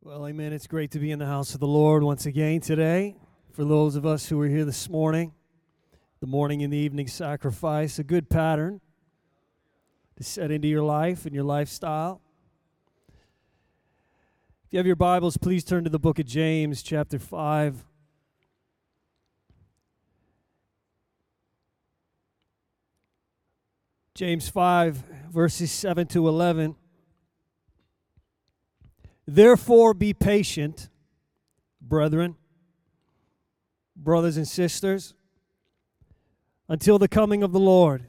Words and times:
Well, 0.00 0.28
amen. 0.28 0.52
It's 0.52 0.68
great 0.68 0.92
to 0.92 1.00
be 1.00 1.10
in 1.10 1.18
the 1.18 1.26
house 1.26 1.54
of 1.54 1.60
the 1.60 1.66
Lord 1.66 2.04
once 2.04 2.24
again 2.24 2.60
today. 2.60 3.16
For 3.50 3.64
those 3.64 3.96
of 3.96 4.06
us 4.06 4.28
who 4.28 4.40
are 4.40 4.46
here 4.46 4.64
this 4.64 4.88
morning, 4.88 5.32
the 6.20 6.28
morning 6.28 6.62
and 6.62 6.72
the 6.72 6.78
evening 6.78 7.08
sacrifice, 7.08 7.98
a 7.98 8.04
good 8.04 8.30
pattern 8.30 8.80
to 10.16 10.22
set 10.22 10.52
into 10.52 10.68
your 10.68 10.84
life 10.84 11.26
and 11.26 11.34
your 11.34 11.42
lifestyle. 11.42 12.20
If 14.66 14.72
you 14.72 14.78
have 14.78 14.86
your 14.86 14.94
Bibles, 14.94 15.36
please 15.36 15.64
turn 15.64 15.82
to 15.82 15.90
the 15.90 15.98
book 15.98 16.20
of 16.20 16.26
James, 16.26 16.80
chapter 16.80 17.18
5. 17.18 17.84
James 24.14 24.48
5, 24.48 24.96
verses 25.32 25.72
7 25.72 26.06
to 26.06 26.28
11. 26.28 26.76
Therefore, 29.30 29.92
be 29.92 30.14
patient, 30.14 30.88
brethren, 31.82 32.36
brothers 33.94 34.38
and 34.38 34.48
sisters, 34.48 35.12
until 36.66 36.98
the 36.98 37.08
coming 37.08 37.42
of 37.42 37.52
the 37.52 37.60
Lord. 37.60 38.04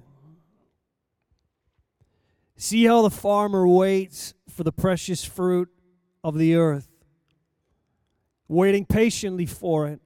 See 2.55 2.85
how 2.85 3.01
the 3.01 3.09
farmer 3.09 3.67
waits 3.67 4.33
for 4.47 4.63
the 4.63 4.71
precious 4.71 5.25
fruit 5.25 5.67
of 6.23 6.37
the 6.37 6.55
earth, 6.55 6.87
waiting 8.47 8.85
patiently 8.85 9.45
for 9.45 9.89
it 9.89 9.99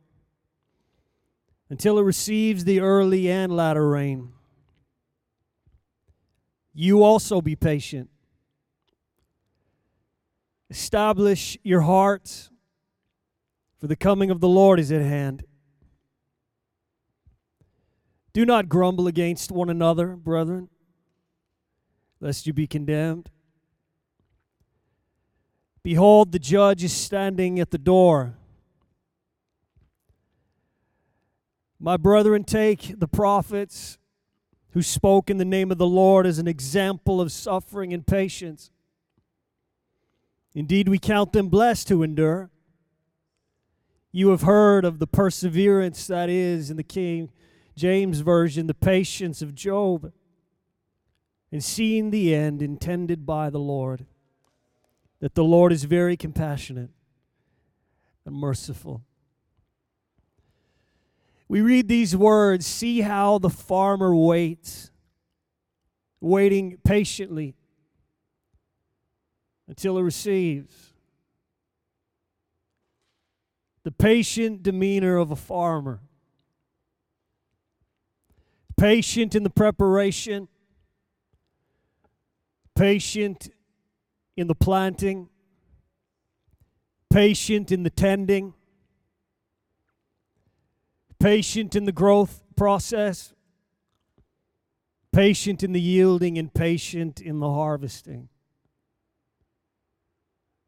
until 1.69 1.99
it 1.99 2.03
receives 2.03 2.63
the 2.63 2.79
early 2.79 3.29
and 3.29 3.55
latter 3.55 3.87
rain. 3.87 4.31
You 6.73 7.03
also 7.03 7.39
be 7.39 7.55
patient. 7.55 8.09
Establish 10.73 11.55
your 11.61 11.81
hearts, 11.81 12.49
for 13.77 13.85
the 13.85 13.95
coming 13.95 14.31
of 14.31 14.39
the 14.39 14.47
Lord 14.47 14.79
is 14.79 14.91
at 14.91 15.03
hand. 15.03 15.43
Do 18.33 18.43
not 18.43 18.69
grumble 18.69 19.05
against 19.05 19.51
one 19.51 19.69
another, 19.69 20.15
brethren, 20.15 20.69
lest 22.19 22.47
you 22.47 22.53
be 22.53 22.65
condemned. 22.65 23.29
Behold, 25.83 26.31
the 26.31 26.39
judge 26.39 26.83
is 26.83 26.91
standing 26.91 27.59
at 27.59 27.69
the 27.69 27.77
door. 27.77 28.33
My 31.79 31.97
brethren, 31.97 32.43
take 32.43 32.99
the 32.99 33.07
prophets 33.07 33.99
who 34.71 34.81
spoke 34.81 35.29
in 35.29 35.37
the 35.37 35.45
name 35.45 35.71
of 35.71 35.77
the 35.77 35.85
Lord 35.85 36.25
as 36.25 36.39
an 36.39 36.47
example 36.47 37.21
of 37.21 37.31
suffering 37.31 37.93
and 37.93 38.07
patience. 38.07 38.71
Indeed, 40.55 40.87
we 40.87 40.99
count 40.99 41.33
them 41.33 41.49
blessed 41.49 41.89
who 41.89 42.03
endure. 42.03 42.49
You 44.11 44.29
have 44.29 44.43
heard 44.43 44.85
of 44.85 44.99
the 44.99 45.07
perseverance 45.07 46.05
that 46.07 46.29
is 46.29 46.69
in 46.69 46.77
the 46.77 46.83
King 46.83 47.31
James 47.75 48.19
Version, 48.19 48.67
the 48.67 48.75
patience 48.75 49.41
of 49.41 49.55
Job, 49.55 50.13
and 51.51 51.63
seen 51.63 52.11
the 52.11 52.33
end 52.35 52.61
intended 52.61 53.25
by 53.25 53.49
the 53.49 53.59
Lord, 53.59 54.05
that 55.19 55.33
the 55.33 55.43
Lord 55.43 55.71
is 55.71 55.85
very 55.85 56.15
compassionate 56.15 56.91
and 58.25 58.35
merciful. 58.35 59.01
We 61.47 61.61
read 61.61 61.87
these 61.87 62.15
words 62.15 62.67
see 62.67 63.01
how 63.01 63.39
the 63.39 63.49
farmer 63.49 64.15
waits, 64.15 64.91
waiting 66.21 66.77
patiently 66.83 67.55
until 69.67 69.97
he 69.97 70.03
receives. 70.03 70.93
The 73.83 73.91
patient 73.91 74.63
demeanor 74.63 75.17
of 75.17 75.31
a 75.31 75.35
farmer. 75.35 75.99
Patient 78.77 79.35
in 79.35 79.43
the 79.43 79.49
preparation, 79.49 80.47
patient 82.75 83.49
in 84.35 84.47
the 84.47 84.55
planting, 84.55 85.29
patient 87.11 87.71
in 87.71 87.83
the 87.83 87.89
tending, 87.89 88.53
patient 91.19 91.75
in 91.75 91.85
the 91.85 91.91
growth 91.91 92.43
process, 92.55 93.33
patient 95.11 95.63
in 95.63 95.71
the 95.71 95.79
yielding, 95.79 96.37
and 96.37 96.53
patient 96.53 97.21
in 97.21 97.39
the 97.39 97.49
harvesting. 97.49 98.29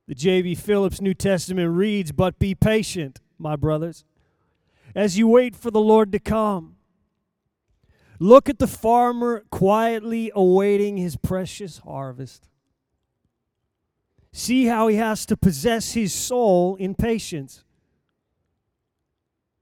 The 0.08 0.16
J.B. 0.16 0.56
Phillips 0.56 1.02
New 1.02 1.14
Testament 1.14 1.72
reads, 1.72 2.12
But 2.12 2.38
be 2.38 2.54
patient, 2.54 3.22
my 3.40 3.56
brothers, 3.56 4.06
as 4.94 5.18
you 5.18 5.28
wait 5.28 5.56
for 5.56 5.72
the 5.72 5.82
Lord 5.82 6.12
to 6.12 6.20
come. 6.20 6.76
Look 8.20 8.48
at 8.48 8.60
the 8.60 8.68
farmer 8.68 9.44
quietly 9.50 10.32
awaiting 10.34 10.98
his 10.98 11.18
precious 11.18 11.80
harvest. 11.80 12.48
See 14.32 14.66
how 14.66 14.88
he 14.88 14.98
has 14.98 15.26
to 15.26 15.36
possess 15.36 15.94
his 15.94 16.14
soul 16.14 16.76
in 16.76 16.94
patience 16.94 17.64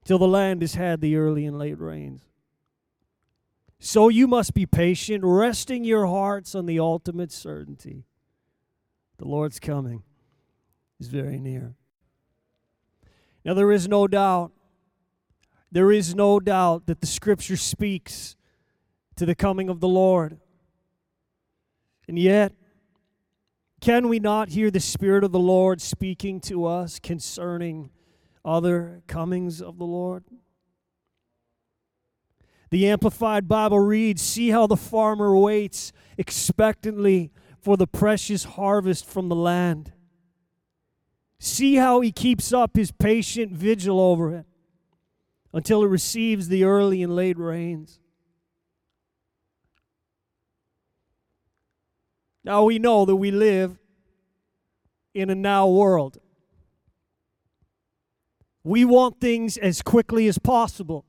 till 0.04 0.18
the 0.18 0.28
land 0.28 0.60
has 0.60 0.74
had 0.74 1.00
the 1.00 1.16
early 1.16 1.46
and 1.46 1.58
late 1.58 1.80
rains. 1.80 2.22
So 3.78 4.08
you 4.08 4.26
must 4.26 4.54
be 4.54 4.66
patient, 4.66 5.24
resting 5.24 5.84
your 5.84 6.06
hearts 6.06 6.54
on 6.54 6.66
the 6.66 6.78
ultimate 6.78 7.32
certainty. 7.32 8.04
The 9.18 9.26
Lord's 9.26 9.58
coming 9.58 10.02
is 11.00 11.08
very 11.08 11.38
near. 11.38 11.74
Now, 13.44 13.54
there 13.54 13.72
is 13.72 13.88
no 13.88 14.08
doubt, 14.08 14.52
there 15.70 15.92
is 15.92 16.14
no 16.14 16.40
doubt 16.40 16.86
that 16.86 17.00
the 17.00 17.06
scripture 17.06 17.56
speaks 17.56 18.36
to 19.16 19.26
the 19.26 19.34
coming 19.34 19.68
of 19.68 19.80
the 19.80 19.88
Lord. 19.88 20.38
And 22.08 22.18
yet, 22.18 22.52
can 23.80 24.08
we 24.08 24.18
not 24.18 24.48
hear 24.48 24.70
the 24.70 24.80
Spirit 24.80 25.24
of 25.24 25.32
the 25.32 25.38
Lord 25.38 25.80
speaking 25.80 26.40
to 26.42 26.64
us 26.64 26.98
concerning 26.98 27.90
other 28.44 29.02
comings 29.06 29.60
of 29.60 29.78
the 29.78 29.84
Lord? 29.84 30.24
The 32.70 32.88
Amplified 32.88 33.46
Bible 33.46 33.78
reads 33.78 34.22
See 34.22 34.50
how 34.50 34.66
the 34.66 34.76
farmer 34.76 35.36
waits 35.36 35.92
expectantly 36.16 37.30
for 37.60 37.76
the 37.76 37.86
precious 37.86 38.44
harvest 38.44 39.06
from 39.06 39.28
the 39.28 39.36
land. 39.36 39.92
See 41.38 41.76
how 41.76 42.00
he 42.00 42.12
keeps 42.12 42.52
up 42.52 42.76
his 42.76 42.90
patient 42.90 43.52
vigil 43.52 44.00
over 44.00 44.34
it 44.34 44.46
until 45.52 45.84
it 45.84 45.88
receives 45.88 46.48
the 46.48 46.64
early 46.64 47.02
and 47.02 47.14
late 47.14 47.38
rains. 47.38 48.00
Now 52.44 52.64
we 52.64 52.78
know 52.78 53.04
that 53.04 53.16
we 53.16 53.30
live 53.30 53.78
in 55.14 55.30
a 55.30 55.34
now 55.34 55.66
world. 55.66 56.18
We 58.62 58.84
want 58.84 59.20
things 59.20 59.56
as 59.56 59.80
quickly 59.82 60.26
as 60.26 60.38
possible. 60.38 61.04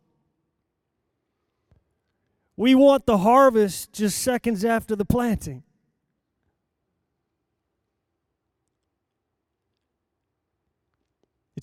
We 2.58 2.74
want 2.74 3.06
the 3.06 3.20
harvest 3.20 3.92
just 3.92 4.20
seconds 4.20 4.64
after 4.64 4.96
the 4.96 5.06
planting. 5.06 5.64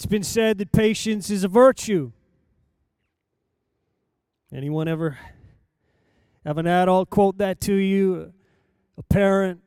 It's 0.02 0.10
been 0.10 0.24
said 0.24 0.58
that 0.58 0.72
patience 0.72 1.30
is 1.30 1.44
a 1.44 1.48
virtue. 1.48 2.10
Anyone 4.52 4.88
ever 4.88 5.16
have 6.44 6.58
an 6.58 6.66
adult 6.66 7.08
quote 7.08 7.38
that 7.38 7.60
to 7.60 7.72
you? 7.72 8.32
A 8.98 9.02
parent, 9.04 9.60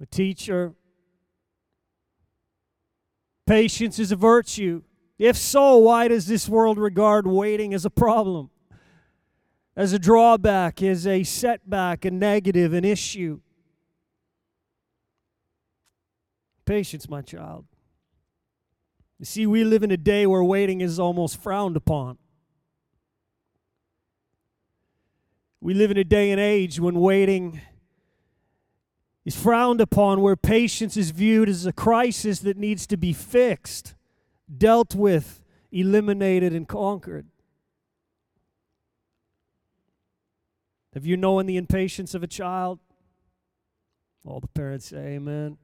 a 0.00 0.06
teacher? 0.06 0.74
Patience 3.44 3.98
is 3.98 4.12
a 4.12 4.16
virtue. 4.16 4.82
If 5.18 5.36
so, 5.36 5.76
why 5.76 6.06
does 6.06 6.28
this 6.28 6.48
world 6.48 6.78
regard 6.78 7.26
waiting 7.26 7.74
as 7.74 7.84
a 7.84 7.90
problem, 7.90 8.48
as 9.74 9.92
a 9.92 9.98
drawback, 9.98 10.80
as 10.84 11.04
a 11.04 11.24
setback, 11.24 12.04
a 12.04 12.12
negative, 12.12 12.72
an 12.74 12.84
issue? 12.84 13.40
Patience, 16.64 17.08
my 17.08 17.22
child. 17.22 17.64
You 19.22 19.26
see, 19.26 19.46
we 19.46 19.62
live 19.62 19.84
in 19.84 19.92
a 19.92 19.96
day 19.96 20.26
where 20.26 20.42
waiting 20.42 20.80
is 20.80 20.98
almost 20.98 21.40
frowned 21.40 21.76
upon. 21.76 22.18
We 25.60 25.74
live 25.74 25.92
in 25.92 25.96
a 25.96 26.02
day 26.02 26.32
and 26.32 26.40
age 26.40 26.80
when 26.80 26.96
waiting 26.96 27.60
is 29.24 29.40
frowned 29.40 29.80
upon, 29.80 30.22
where 30.22 30.34
patience 30.34 30.96
is 30.96 31.12
viewed 31.12 31.48
as 31.48 31.64
a 31.66 31.72
crisis 31.72 32.40
that 32.40 32.56
needs 32.56 32.84
to 32.88 32.96
be 32.96 33.12
fixed, 33.12 33.94
dealt 34.58 34.96
with, 34.96 35.44
eliminated, 35.70 36.52
and 36.52 36.66
conquered. 36.66 37.28
Have 40.94 41.06
you 41.06 41.16
known 41.16 41.46
the 41.46 41.58
impatience 41.58 42.12
of 42.16 42.24
a 42.24 42.26
child? 42.26 42.80
All 44.24 44.40
the 44.40 44.48
parents 44.48 44.86
say 44.86 45.14
amen. 45.14 45.58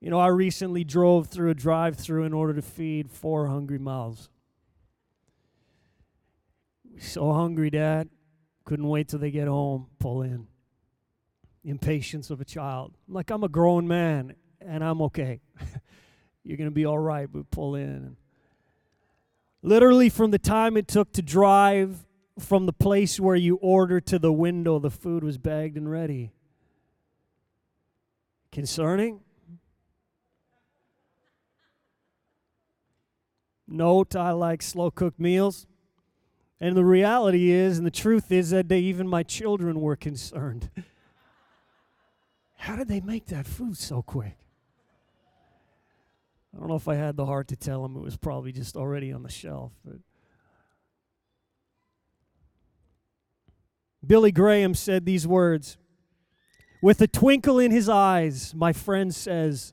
You 0.00 0.08
know, 0.08 0.18
I 0.18 0.28
recently 0.28 0.82
drove 0.82 1.28
through 1.28 1.50
a 1.50 1.54
drive 1.54 1.96
through 1.96 2.24
in 2.24 2.32
order 2.32 2.54
to 2.54 2.62
feed 2.62 3.10
four 3.10 3.48
hungry 3.48 3.78
mouths. 3.78 4.30
So 6.98 7.32
hungry, 7.32 7.70
Dad. 7.70 8.08
Couldn't 8.64 8.88
wait 8.88 9.08
till 9.08 9.18
they 9.18 9.30
get 9.30 9.48
home, 9.48 9.88
pull 9.98 10.22
in. 10.22 10.46
Impatience 11.64 12.30
of 12.30 12.40
a 12.40 12.44
child. 12.44 12.94
Like, 13.08 13.30
I'm 13.30 13.44
a 13.44 13.48
grown 13.48 13.86
man 13.86 14.36
and 14.60 14.82
I'm 14.82 15.02
okay. 15.02 15.40
You're 16.44 16.56
going 16.56 16.70
to 16.70 16.74
be 16.74 16.86
all 16.86 16.98
right, 16.98 17.28
but 17.30 17.50
pull 17.50 17.74
in. 17.74 18.16
Literally, 19.62 20.08
from 20.08 20.30
the 20.30 20.38
time 20.38 20.76
it 20.78 20.88
took 20.88 21.12
to 21.12 21.22
drive 21.22 22.06
from 22.38 22.64
the 22.64 22.72
place 22.72 23.20
where 23.20 23.36
you 23.36 23.56
order 23.56 24.00
to 24.00 24.18
the 24.18 24.32
window, 24.32 24.78
the 24.78 24.90
food 24.90 25.22
was 25.22 25.36
bagged 25.36 25.76
and 25.76 25.90
ready. 25.90 26.32
Concerning? 28.50 29.20
Note, 33.70 34.16
I 34.16 34.32
like 34.32 34.62
slow 34.62 34.90
cooked 34.90 35.20
meals. 35.20 35.66
And 36.60 36.76
the 36.76 36.84
reality 36.84 37.50
is, 37.50 37.78
and 37.78 37.86
the 37.86 37.90
truth 37.90 38.30
is, 38.32 38.50
that 38.50 38.68
they, 38.68 38.80
even 38.80 39.08
my 39.08 39.22
children 39.22 39.80
were 39.80 39.96
concerned. 39.96 40.68
How 42.56 42.76
did 42.76 42.88
they 42.88 43.00
make 43.00 43.26
that 43.26 43.46
food 43.46 43.78
so 43.78 44.02
quick? 44.02 44.36
I 46.54 46.58
don't 46.58 46.68
know 46.68 46.74
if 46.74 46.88
I 46.88 46.96
had 46.96 47.16
the 47.16 47.24
heart 47.24 47.48
to 47.48 47.56
tell 47.56 47.82
them 47.82 47.96
it 47.96 48.02
was 48.02 48.16
probably 48.16 48.52
just 48.52 48.76
already 48.76 49.12
on 49.12 49.22
the 49.22 49.30
shelf. 49.30 49.72
But 49.84 49.96
Billy 54.04 54.32
Graham 54.32 54.74
said 54.74 55.06
these 55.06 55.26
words 55.26 55.78
With 56.82 57.00
a 57.00 57.06
twinkle 57.06 57.58
in 57.58 57.70
his 57.70 57.88
eyes, 57.88 58.52
my 58.54 58.72
friend 58.72 59.14
says 59.14 59.72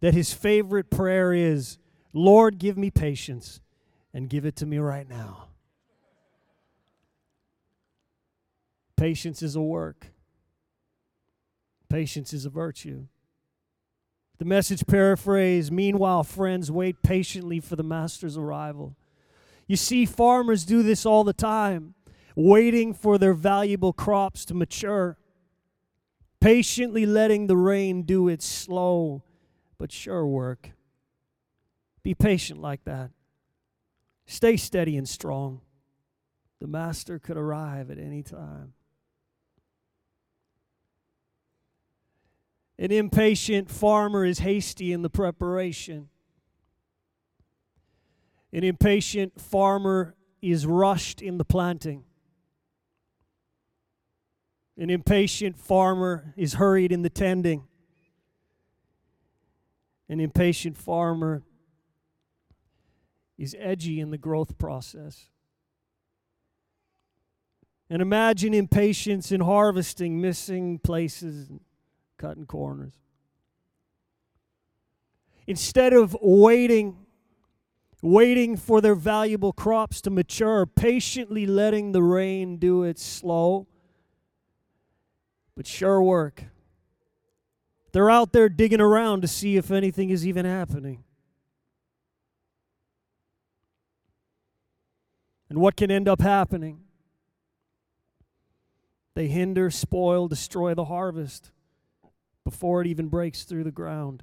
that 0.00 0.14
his 0.14 0.32
favorite 0.32 0.90
prayer 0.90 1.32
is, 1.34 1.78
Lord, 2.16 2.58
give 2.58 2.78
me 2.78 2.90
patience 2.90 3.60
and 4.14 4.30
give 4.30 4.46
it 4.46 4.56
to 4.56 4.66
me 4.66 4.78
right 4.78 5.06
now. 5.06 5.48
Patience 8.96 9.42
is 9.42 9.54
a 9.54 9.60
work, 9.60 10.06
patience 11.90 12.32
is 12.32 12.46
a 12.46 12.50
virtue. 12.50 13.06
The 14.38 14.46
message 14.46 14.86
paraphrase 14.86 15.70
Meanwhile, 15.70 16.24
friends, 16.24 16.70
wait 16.70 17.02
patiently 17.02 17.60
for 17.60 17.76
the 17.76 17.82
master's 17.82 18.38
arrival. 18.38 18.96
You 19.66 19.76
see, 19.76 20.06
farmers 20.06 20.64
do 20.64 20.82
this 20.82 21.04
all 21.04 21.22
the 21.22 21.34
time, 21.34 21.94
waiting 22.34 22.94
for 22.94 23.18
their 23.18 23.34
valuable 23.34 23.92
crops 23.92 24.46
to 24.46 24.54
mature, 24.54 25.18
patiently 26.40 27.04
letting 27.04 27.46
the 27.46 27.58
rain 27.58 28.04
do 28.04 28.26
its 28.26 28.46
slow 28.46 29.22
but 29.76 29.92
sure 29.92 30.26
work. 30.26 30.70
Be 32.06 32.14
patient 32.14 32.62
like 32.62 32.84
that. 32.84 33.10
Stay 34.26 34.56
steady 34.56 34.96
and 34.96 35.08
strong. 35.08 35.60
The 36.60 36.68
master 36.68 37.18
could 37.18 37.36
arrive 37.36 37.90
at 37.90 37.98
any 37.98 38.22
time. 38.22 38.74
An 42.78 42.92
impatient 42.92 43.68
farmer 43.68 44.24
is 44.24 44.38
hasty 44.38 44.92
in 44.92 45.02
the 45.02 45.10
preparation. 45.10 46.08
An 48.52 48.62
impatient 48.62 49.40
farmer 49.40 50.14
is 50.40 50.64
rushed 50.64 51.20
in 51.20 51.38
the 51.38 51.44
planting. 51.44 52.04
An 54.78 54.90
impatient 54.90 55.58
farmer 55.58 56.34
is 56.36 56.54
hurried 56.54 56.92
in 56.92 57.02
the 57.02 57.10
tending. 57.10 57.64
An 60.08 60.20
impatient 60.20 60.78
farmer 60.78 61.42
is 63.38 63.56
edgy 63.58 64.00
in 64.00 64.10
the 64.10 64.18
growth 64.18 64.58
process. 64.58 65.28
And 67.88 68.02
imagine 68.02 68.52
impatience 68.52 69.30
in 69.30 69.40
harvesting, 69.40 70.20
missing 70.20 70.78
places, 70.78 71.48
and 71.48 71.60
cutting 72.18 72.46
corners. 72.46 72.94
Instead 75.46 75.92
of 75.92 76.16
waiting, 76.20 76.96
waiting 78.02 78.56
for 78.56 78.80
their 78.80 78.96
valuable 78.96 79.52
crops 79.52 80.00
to 80.00 80.10
mature, 80.10 80.66
patiently 80.66 81.46
letting 81.46 81.92
the 81.92 82.02
rain 82.02 82.56
do 82.56 82.82
its 82.82 83.04
slow 83.04 83.68
but 85.56 85.66
sure 85.66 86.02
work. 86.02 86.44
They're 87.92 88.10
out 88.10 88.32
there 88.32 88.48
digging 88.48 88.80
around 88.80 89.22
to 89.22 89.28
see 89.28 89.56
if 89.56 89.70
anything 89.70 90.10
is 90.10 90.26
even 90.26 90.44
happening. 90.44 91.02
And 95.48 95.60
what 95.60 95.76
can 95.76 95.90
end 95.90 96.08
up 96.08 96.20
happening? 96.20 96.80
They 99.14 99.28
hinder, 99.28 99.70
spoil, 99.70 100.28
destroy 100.28 100.74
the 100.74 100.86
harvest 100.86 101.50
before 102.44 102.80
it 102.80 102.86
even 102.86 103.08
breaks 103.08 103.44
through 103.44 103.64
the 103.64 103.70
ground. 103.70 104.22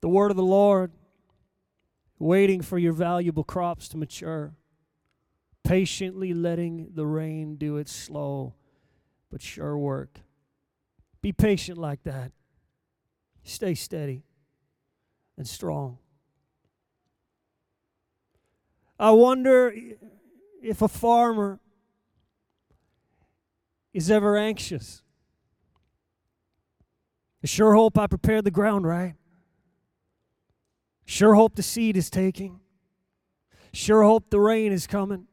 The 0.00 0.08
word 0.08 0.30
of 0.30 0.36
the 0.36 0.42
Lord, 0.42 0.92
waiting 2.18 2.62
for 2.62 2.78
your 2.78 2.92
valuable 2.92 3.44
crops 3.44 3.88
to 3.88 3.96
mature, 3.96 4.54
patiently 5.64 6.32
letting 6.32 6.90
the 6.94 7.06
rain 7.06 7.56
do 7.56 7.76
its 7.76 7.92
slow 7.92 8.54
but 9.30 9.42
sure 9.42 9.76
work. 9.76 10.20
Be 11.20 11.32
patient 11.32 11.78
like 11.78 12.02
that. 12.04 12.32
Stay 13.42 13.74
steady 13.74 14.22
and 15.36 15.46
strong. 15.46 15.98
I 18.98 19.12
wonder 19.12 19.72
if 20.62 20.82
a 20.82 20.88
farmer 20.88 21.60
is 23.92 24.10
ever 24.10 24.36
anxious. 24.36 25.02
I 27.42 27.46
sure 27.46 27.74
hope 27.74 27.96
I 27.96 28.06
prepared 28.08 28.44
the 28.44 28.50
ground 28.50 28.86
right. 28.86 29.14
Sure 31.04 31.34
hope 31.34 31.54
the 31.54 31.62
seed 31.62 31.96
is 31.96 32.10
taking. 32.10 32.60
Sure 33.72 34.02
hope 34.02 34.30
the 34.30 34.40
rain 34.40 34.72
is 34.72 34.86
coming. 34.86 35.26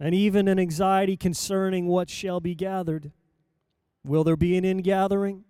And 0.00 0.14
even 0.14 0.48
an 0.48 0.58
anxiety 0.58 1.16
concerning 1.16 1.86
what 1.86 2.10
shall 2.10 2.40
be 2.40 2.54
gathered. 2.54 3.12
Will 4.04 4.24
there 4.24 4.36
be 4.36 4.56
an 4.56 4.64
ingathering? 4.64 5.44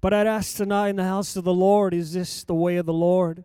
But 0.00 0.14
I'd 0.14 0.26
ask 0.26 0.56
tonight 0.56 0.90
in 0.90 0.96
the 0.96 1.04
house 1.04 1.36
of 1.36 1.44
the 1.44 1.52
Lord, 1.52 1.92
is 1.92 2.12
this 2.12 2.44
the 2.44 2.54
way 2.54 2.76
of 2.76 2.86
the 2.86 2.92
Lord? 2.92 3.44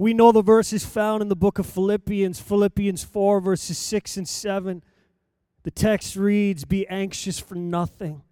We 0.00 0.14
know 0.14 0.32
the 0.32 0.40
verses 0.40 0.86
found 0.86 1.20
in 1.20 1.28
the 1.28 1.36
book 1.36 1.58
of 1.58 1.66
Philippians, 1.66 2.40
Philippians 2.40 3.04
4, 3.04 3.38
verses 3.42 3.76
6 3.76 4.16
and 4.16 4.26
7. 4.26 4.82
The 5.62 5.70
text 5.70 6.16
reads, 6.16 6.64
Be 6.64 6.88
anxious 6.88 7.38
for 7.38 7.54
nothing 7.54 8.22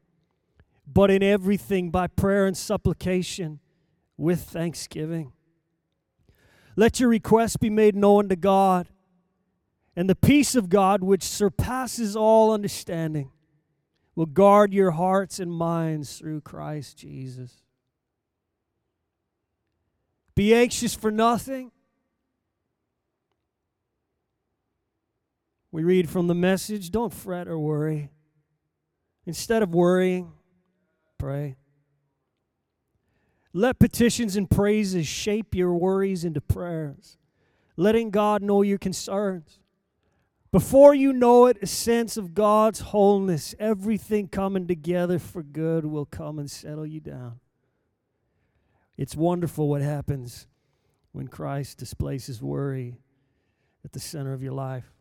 but 0.86 1.10
in 1.10 1.22
everything 1.22 1.90
by 1.90 2.06
prayer 2.06 2.46
and 2.46 2.56
supplication 2.56 3.60
with 4.16 4.44
thanksgiving. 4.44 5.34
Let 6.74 7.00
your 7.00 7.10
requests 7.10 7.58
be 7.58 7.68
made 7.68 7.94
known 7.94 8.30
to 8.30 8.36
God, 8.36 8.88
and 9.94 10.08
the 10.08 10.16
peace 10.16 10.54
of 10.54 10.70
God, 10.70 11.02
which 11.02 11.22
surpasses 11.22 12.16
all 12.16 12.50
understanding, 12.50 13.30
will 14.14 14.24
guard 14.24 14.72
your 14.72 14.92
hearts 14.92 15.38
and 15.38 15.52
minds 15.52 16.16
through 16.16 16.40
Christ 16.40 16.96
Jesus. 16.96 17.67
Be 20.38 20.54
anxious 20.54 20.94
for 20.94 21.10
nothing. 21.10 21.72
We 25.72 25.82
read 25.82 26.08
from 26.08 26.28
the 26.28 26.34
message 26.36 26.92
don't 26.92 27.12
fret 27.12 27.48
or 27.48 27.58
worry. 27.58 28.10
Instead 29.26 29.64
of 29.64 29.74
worrying, 29.74 30.30
Pray. 31.18 31.56
Let 33.52 33.80
petitions 33.80 34.36
and 34.36 34.48
praises 34.48 35.08
shape 35.08 35.56
your 35.56 35.74
worries 35.74 36.24
into 36.24 36.40
prayers, 36.40 37.18
letting 37.76 38.10
God 38.10 38.40
know 38.40 38.62
your 38.62 38.78
concerns. 38.78 39.58
Before 40.52 40.94
you 40.94 41.12
know 41.12 41.46
it, 41.46 41.58
a 41.62 41.66
sense 41.66 42.16
of 42.16 42.34
God's 42.34 42.78
wholeness, 42.78 43.56
everything 43.58 44.28
coming 44.28 44.68
together 44.68 45.18
for 45.18 45.42
good, 45.42 45.84
will 45.84 46.06
come 46.06 46.38
and 46.38 46.48
settle 46.48 46.86
you 46.86 47.00
down. 47.00 47.40
It's 48.98 49.14
wonderful 49.14 49.68
what 49.68 49.80
happens 49.80 50.48
when 51.12 51.28
Christ 51.28 51.78
displaces 51.78 52.42
worry 52.42 52.98
at 53.84 53.92
the 53.92 54.00
center 54.00 54.32
of 54.32 54.42
your 54.42 54.52
life. 54.52 54.92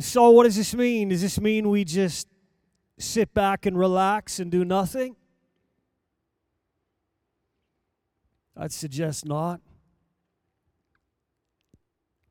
So, 0.00 0.30
what 0.30 0.42
does 0.42 0.56
this 0.56 0.74
mean? 0.74 1.10
Does 1.10 1.22
this 1.22 1.40
mean 1.40 1.70
we 1.70 1.84
just 1.84 2.26
sit 2.98 3.32
back 3.32 3.64
and 3.64 3.78
relax 3.78 4.40
and 4.40 4.50
do 4.50 4.64
nothing? 4.64 5.14
I'd 8.56 8.72
suggest 8.72 9.24
not. 9.24 9.60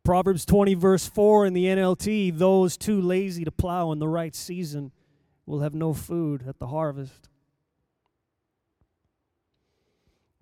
Proverbs 0.03 0.43
20, 0.43 0.73
verse 0.73 1.07
4 1.07 1.45
in 1.45 1.53
the 1.53 1.65
NLT 1.65 2.37
those 2.37 2.75
too 2.75 2.99
lazy 2.99 3.45
to 3.45 3.51
plow 3.51 3.93
in 3.93 3.99
the 3.99 4.09
right 4.09 4.35
season 4.35 4.91
will 5.45 5.61
have 5.61 5.73
no 5.73 5.93
food 5.93 6.43
at 6.45 6.59
the 6.59 6.67
harvest. 6.67 7.29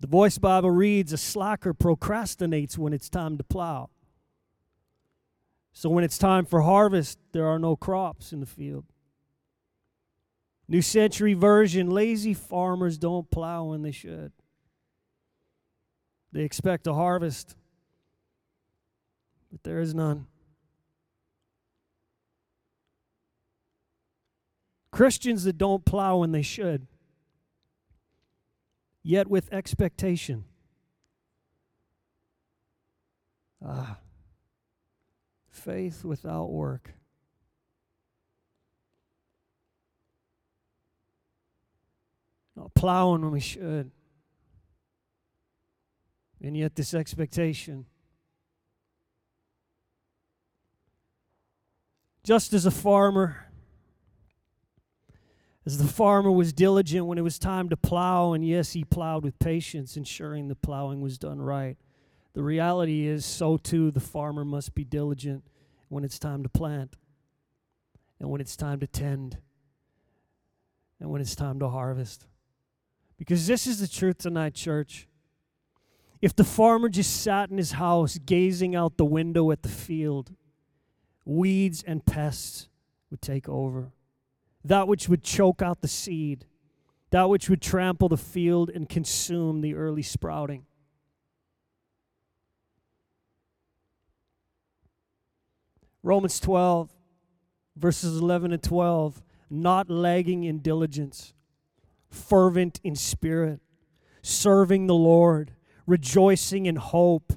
The 0.02 0.08
Voice 0.08 0.36
Bible 0.36 0.72
reads 0.72 1.12
A 1.12 1.16
slacker 1.16 1.72
procrastinates 1.72 2.76
when 2.76 2.92
it's 2.92 3.08
time 3.08 3.38
to 3.38 3.44
plow. 3.44 3.88
So 5.72 5.88
when 5.88 6.02
it's 6.02 6.18
time 6.18 6.44
for 6.44 6.62
harvest, 6.62 7.20
there 7.30 7.46
are 7.46 7.58
no 7.60 7.76
crops 7.76 8.32
in 8.32 8.40
the 8.40 8.46
field. 8.46 8.84
New 10.66 10.82
Century 10.82 11.34
Version 11.34 11.88
lazy 11.88 12.34
farmers 12.34 12.98
don't 12.98 13.30
plow 13.30 13.66
when 13.66 13.82
they 13.82 13.92
should. 13.92 14.32
They 16.32 16.42
expect 16.42 16.88
a 16.88 16.94
harvest, 16.94 17.54
but 19.52 19.62
there 19.62 19.78
is 19.78 19.94
none. 19.94 20.26
Christians 24.90 25.44
that 25.44 25.58
don't 25.58 25.84
plow 25.84 26.16
when 26.16 26.32
they 26.32 26.42
should, 26.42 26.88
yet 29.02 29.28
with 29.28 29.52
expectation. 29.52 30.44
Ah, 33.64 33.98
faith 35.50 36.04
without 36.04 36.50
work. 36.50 36.92
Not 42.56 42.74
plowing 42.74 43.22
when 43.22 43.32
we 43.32 43.40
should. 43.40 43.90
And 46.40 46.56
yet, 46.56 46.74
this 46.74 46.92
expectation. 46.92 47.86
Just 52.24 52.52
as 52.52 52.66
a 52.66 52.70
farmer, 52.70 53.51
as 55.64 55.78
the 55.78 55.86
farmer 55.86 56.30
was 56.30 56.52
diligent 56.52 57.06
when 57.06 57.18
it 57.18 57.22
was 57.22 57.38
time 57.38 57.68
to 57.68 57.76
plow, 57.76 58.32
and 58.32 58.44
yes, 58.46 58.72
he 58.72 58.84
plowed 58.84 59.22
with 59.22 59.38
patience, 59.38 59.96
ensuring 59.96 60.48
the 60.48 60.56
plowing 60.56 61.00
was 61.00 61.18
done 61.18 61.40
right. 61.40 61.76
The 62.34 62.42
reality 62.42 63.06
is, 63.06 63.24
so 63.24 63.56
too, 63.56 63.90
the 63.90 64.00
farmer 64.00 64.44
must 64.44 64.74
be 64.74 64.84
diligent 64.84 65.44
when 65.88 66.04
it's 66.04 66.18
time 66.18 66.42
to 66.42 66.48
plant, 66.48 66.96
and 68.18 68.30
when 68.30 68.40
it's 68.40 68.56
time 68.56 68.80
to 68.80 68.86
tend, 68.86 69.38
and 70.98 71.10
when 71.10 71.20
it's 71.20 71.36
time 71.36 71.60
to 71.60 71.68
harvest. 71.68 72.26
Because 73.16 73.46
this 73.46 73.66
is 73.66 73.78
the 73.78 73.86
truth 73.86 74.18
tonight, 74.18 74.54
church. 74.54 75.06
If 76.20 76.34
the 76.34 76.44
farmer 76.44 76.88
just 76.88 77.20
sat 77.20 77.50
in 77.50 77.58
his 77.58 77.72
house 77.72 78.18
gazing 78.18 78.74
out 78.74 78.96
the 78.96 79.04
window 79.04 79.50
at 79.52 79.62
the 79.62 79.68
field, 79.68 80.32
weeds 81.24 81.84
and 81.86 82.04
pests 82.04 82.68
would 83.10 83.22
take 83.22 83.48
over. 83.48 83.92
That 84.64 84.88
which 84.88 85.08
would 85.08 85.22
choke 85.22 85.62
out 85.62 85.80
the 85.80 85.88
seed, 85.88 86.46
that 87.10 87.28
which 87.28 87.48
would 87.50 87.60
trample 87.60 88.08
the 88.08 88.16
field 88.16 88.70
and 88.70 88.88
consume 88.88 89.60
the 89.60 89.74
early 89.74 90.02
sprouting. 90.02 90.66
Romans 96.02 96.40
12, 96.40 96.90
verses 97.76 98.18
11 98.20 98.52
and 98.52 98.62
12, 98.62 99.22
not 99.50 99.90
lagging 99.90 100.44
in 100.44 100.58
diligence, 100.58 101.32
fervent 102.10 102.80
in 102.82 102.96
spirit, 102.96 103.60
serving 104.22 104.86
the 104.86 104.94
Lord 104.94 105.52
rejoicing 105.86 106.66
in 106.66 106.76
hope, 106.76 107.32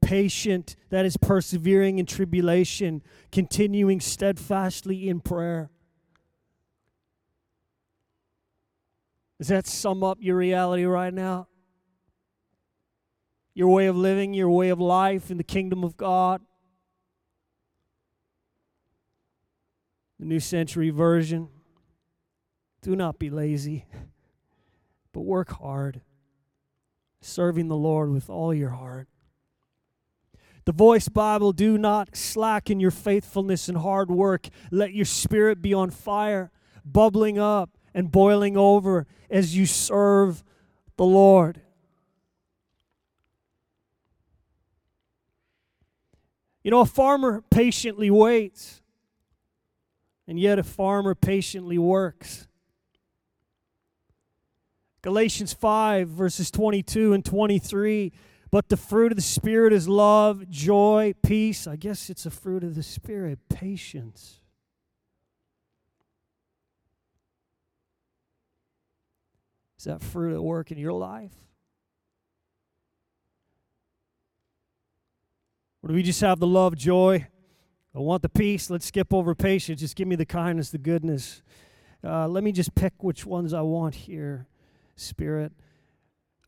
patient, 0.00 0.76
that 0.90 1.04
is 1.04 1.16
persevering 1.16 1.98
in 1.98 2.06
tribulation, 2.06 3.02
continuing 3.32 4.00
steadfastly 4.00 5.08
in 5.08 5.20
prayer. 5.20 5.70
Does 9.38 9.48
that 9.48 9.66
sum 9.66 10.02
up 10.02 10.18
your 10.20 10.36
reality 10.36 10.84
right 10.84 11.14
now? 11.14 11.46
Your 13.54 13.68
way 13.68 13.86
of 13.86 13.96
living, 13.96 14.34
your 14.34 14.50
way 14.50 14.68
of 14.68 14.80
life 14.80 15.30
in 15.30 15.36
the 15.36 15.44
kingdom 15.44 15.84
of 15.84 15.96
God? 15.96 16.40
The 20.18 20.26
New 20.26 20.40
Century 20.40 20.90
Version. 20.90 21.48
Do 22.82 22.96
not 22.96 23.18
be 23.18 23.30
lazy, 23.30 23.86
but 25.12 25.20
work 25.20 25.50
hard 25.50 26.00
serving 27.20 27.68
the 27.68 27.76
Lord 27.76 28.10
with 28.10 28.30
all 28.30 28.54
your 28.54 28.70
heart. 28.70 29.08
The 30.64 30.72
Voice 30.72 31.08
Bible 31.08 31.52
do 31.52 31.78
not 31.78 32.14
slacken 32.14 32.78
your 32.78 32.90
faithfulness 32.90 33.68
and 33.68 33.78
hard 33.78 34.10
work. 34.10 34.48
Let 34.70 34.92
your 34.92 35.06
spirit 35.06 35.62
be 35.62 35.72
on 35.72 35.90
fire, 35.90 36.50
bubbling 36.84 37.38
up 37.38 37.77
and 37.98 38.12
boiling 38.12 38.56
over 38.56 39.08
as 39.28 39.56
you 39.56 39.66
serve 39.66 40.44
the 40.96 41.04
Lord. 41.04 41.60
You 46.62 46.70
know, 46.70 46.80
a 46.80 46.86
farmer 46.86 47.42
patiently 47.50 48.08
waits, 48.08 48.82
and 50.28 50.38
yet 50.38 50.60
a 50.60 50.62
farmer 50.62 51.16
patiently 51.16 51.76
works. 51.76 52.46
Galatians 55.02 55.52
5, 55.52 56.08
verses 56.08 56.52
22 56.52 57.14
and 57.14 57.24
23. 57.24 58.12
But 58.52 58.68
the 58.68 58.76
fruit 58.76 59.10
of 59.10 59.16
the 59.16 59.22
Spirit 59.22 59.72
is 59.72 59.88
love, 59.88 60.48
joy, 60.48 61.14
peace. 61.24 61.66
I 61.66 61.74
guess 61.74 62.10
it's 62.10 62.26
a 62.26 62.30
fruit 62.30 62.62
of 62.62 62.76
the 62.76 62.84
Spirit, 62.84 63.40
patience. 63.48 64.37
Is 69.78 69.84
that 69.84 70.02
fruit 70.02 70.34
at 70.34 70.42
work 70.42 70.72
in 70.72 70.78
your 70.78 70.92
life? 70.92 71.32
Or 75.82 75.88
do 75.88 75.94
we 75.94 76.02
just 76.02 76.20
have 76.20 76.40
the 76.40 76.46
love, 76.46 76.76
joy? 76.76 77.26
I 77.94 77.98
want 78.00 78.22
the 78.22 78.28
peace. 78.28 78.70
Let's 78.70 78.86
skip 78.86 79.14
over 79.14 79.34
patience. 79.34 79.80
Just 79.80 79.96
give 79.96 80.08
me 80.08 80.16
the 80.16 80.26
kindness, 80.26 80.70
the 80.70 80.78
goodness. 80.78 81.42
Uh, 82.02 82.26
let 82.28 82.44
me 82.44 82.52
just 82.52 82.74
pick 82.74 83.02
which 83.02 83.24
ones 83.24 83.52
I 83.52 83.60
want 83.60 83.94
here. 83.94 84.46
Spirit. 84.96 85.52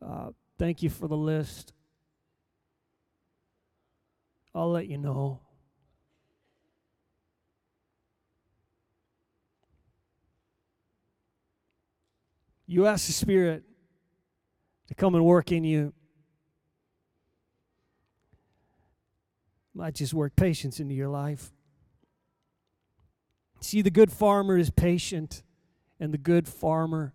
Uh, 0.05 0.31
thank 0.59 0.83
you 0.83 0.89
for 0.89 1.07
the 1.07 1.17
list. 1.17 1.73
I'll 4.53 4.71
let 4.71 4.87
you 4.87 4.97
know. 4.97 5.39
You 12.71 12.87
ask 12.87 13.07
the 13.07 13.11
Spirit 13.11 13.65
to 14.87 14.95
come 14.95 15.13
and 15.13 15.25
work 15.25 15.51
in 15.51 15.65
you. 15.65 15.91
Might 19.73 19.95
just 19.95 20.13
work 20.13 20.37
patience 20.37 20.79
into 20.79 20.93
your 20.93 21.09
life. 21.09 21.51
See, 23.59 23.81
the 23.81 23.91
good 23.91 24.09
farmer 24.09 24.57
is 24.57 24.69
patient, 24.69 25.43
and 25.99 26.13
the 26.13 26.17
good 26.17 26.47
farmer 26.47 27.13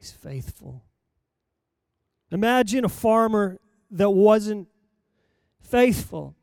is 0.00 0.10
faithful. 0.10 0.82
Imagine 2.30 2.86
a 2.86 2.88
farmer 2.88 3.60
that 3.90 4.08
wasn't 4.08 4.68
faithful. 5.60 6.34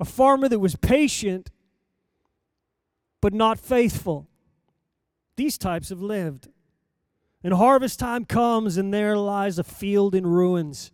A 0.00 0.06
farmer 0.06 0.48
that 0.48 0.60
was 0.60 0.76
patient 0.76 1.50
but 3.20 3.34
not 3.34 3.60
faithful. 3.60 4.29
These 5.36 5.58
types 5.58 5.88
have 5.88 6.02
lived. 6.02 6.48
And 7.42 7.54
harvest 7.54 7.98
time 7.98 8.26
comes, 8.26 8.76
and 8.76 8.92
there 8.92 9.16
lies 9.16 9.58
a 9.58 9.64
field 9.64 10.14
in 10.14 10.26
ruins. 10.26 10.92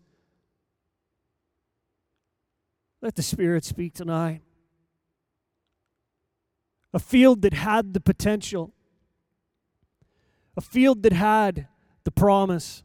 Let 3.03 3.17
the 3.17 3.23
Spirit 3.23 3.65
speak 3.65 3.95
tonight. 3.95 4.43
A 6.93 6.99
field 6.99 7.43
that 7.43 7.53
had 7.53 7.95
the 7.95 8.01
potential, 8.01 8.73
a 10.57 10.61
field 10.61 11.03
that 11.03 11.13
had 11.13 11.69
the 12.05 12.11
promise, 12.11 12.83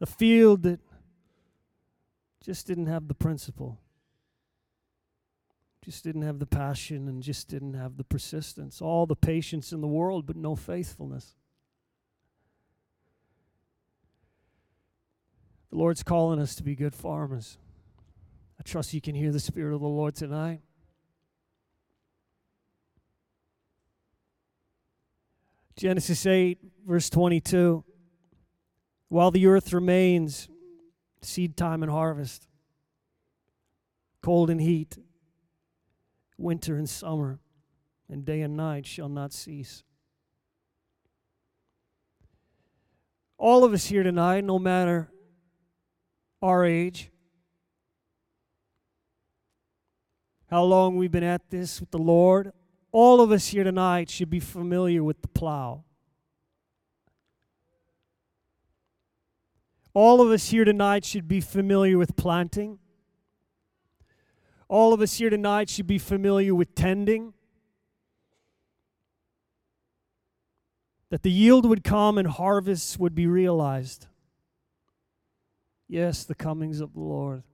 a 0.00 0.06
field 0.06 0.62
that 0.62 0.78
just 2.44 2.66
didn't 2.66 2.86
have 2.86 3.08
the 3.08 3.14
principle, 3.14 3.80
just 5.86 6.02
didn't 6.02 6.22
have 6.22 6.40
the 6.40 6.46
passion, 6.46 7.06
and 7.06 7.22
just 7.22 7.46
didn't 7.46 7.74
have 7.74 7.96
the 7.96 8.02
persistence. 8.02 8.82
All 8.82 9.06
the 9.06 9.14
patience 9.14 9.70
in 9.70 9.80
the 9.80 9.86
world, 9.86 10.26
but 10.26 10.34
no 10.34 10.56
faithfulness. 10.56 11.36
The 15.70 15.76
Lord's 15.76 16.02
calling 16.02 16.40
us 16.40 16.56
to 16.56 16.64
be 16.64 16.74
good 16.74 16.92
farmers. 16.92 17.56
I 18.58 18.64
trust 18.64 18.94
you 18.94 19.00
can 19.00 19.14
hear 19.14 19.30
the 19.30 19.38
Spirit 19.38 19.76
of 19.76 19.80
the 19.80 19.86
Lord 19.86 20.16
tonight. 20.16 20.60
Genesis 25.76 26.26
8, 26.26 26.58
verse 26.84 27.08
22. 27.10 27.84
While 29.08 29.30
the 29.30 29.46
earth 29.46 29.72
remains, 29.72 30.48
seed 31.22 31.56
time 31.56 31.84
and 31.84 31.92
harvest, 31.92 32.48
cold 34.20 34.50
and 34.50 34.60
heat, 34.60 34.98
winter 36.38 36.76
and 36.76 36.88
summer, 36.88 37.38
and 38.08 38.24
day 38.24 38.40
and 38.42 38.56
night 38.56 38.86
shall 38.86 39.08
not 39.08 39.32
cease. 39.32 39.82
All 43.38 43.64
of 43.64 43.72
us 43.72 43.86
here 43.86 44.02
tonight, 44.02 44.44
no 44.44 44.58
matter 44.58 45.10
our 46.40 46.64
age, 46.64 47.10
how 50.50 50.62
long 50.62 50.96
we've 50.96 51.10
been 51.10 51.24
at 51.24 51.50
this 51.50 51.80
with 51.80 51.90
the 51.90 51.98
Lord, 51.98 52.52
all 52.92 53.20
of 53.20 53.32
us 53.32 53.48
here 53.48 53.64
tonight 53.64 54.08
should 54.08 54.30
be 54.30 54.40
familiar 54.40 55.02
with 55.02 55.20
the 55.20 55.28
plow. 55.28 55.84
All 59.92 60.20
of 60.20 60.30
us 60.30 60.50
here 60.50 60.64
tonight 60.64 61.04
should 61.04 61.26
be 61.26 61.40
familiar 61.40 61.98
with 61.98 62.16
planting. 62.16 62.78
All 64.68 64.92
of 64.92 65.00
us 65.00 65.14
here 65.14 65.30
tonight 65.30 65.70
should 65.70 65.86
be 65.86 65.98
familiar 65.98 66.54
with 66.54 66.74
tending. 66.74 67.34
That 71.10 71.22
the 71.22 71.30
yield 71.30 71.66
would 71.66 71.84
come 71.84 72.18
and 72.18 72.26
harvests 72.26 72.98
would 72.98 73.14
be 73.14 73.26
realized. 73.26 74.06
Yes, 75.88 76.24
the 76.24 76.34
comings 76.34 76.80
of 76.80 76.94
the 76.94 77.00
Lord. 77.00 77.44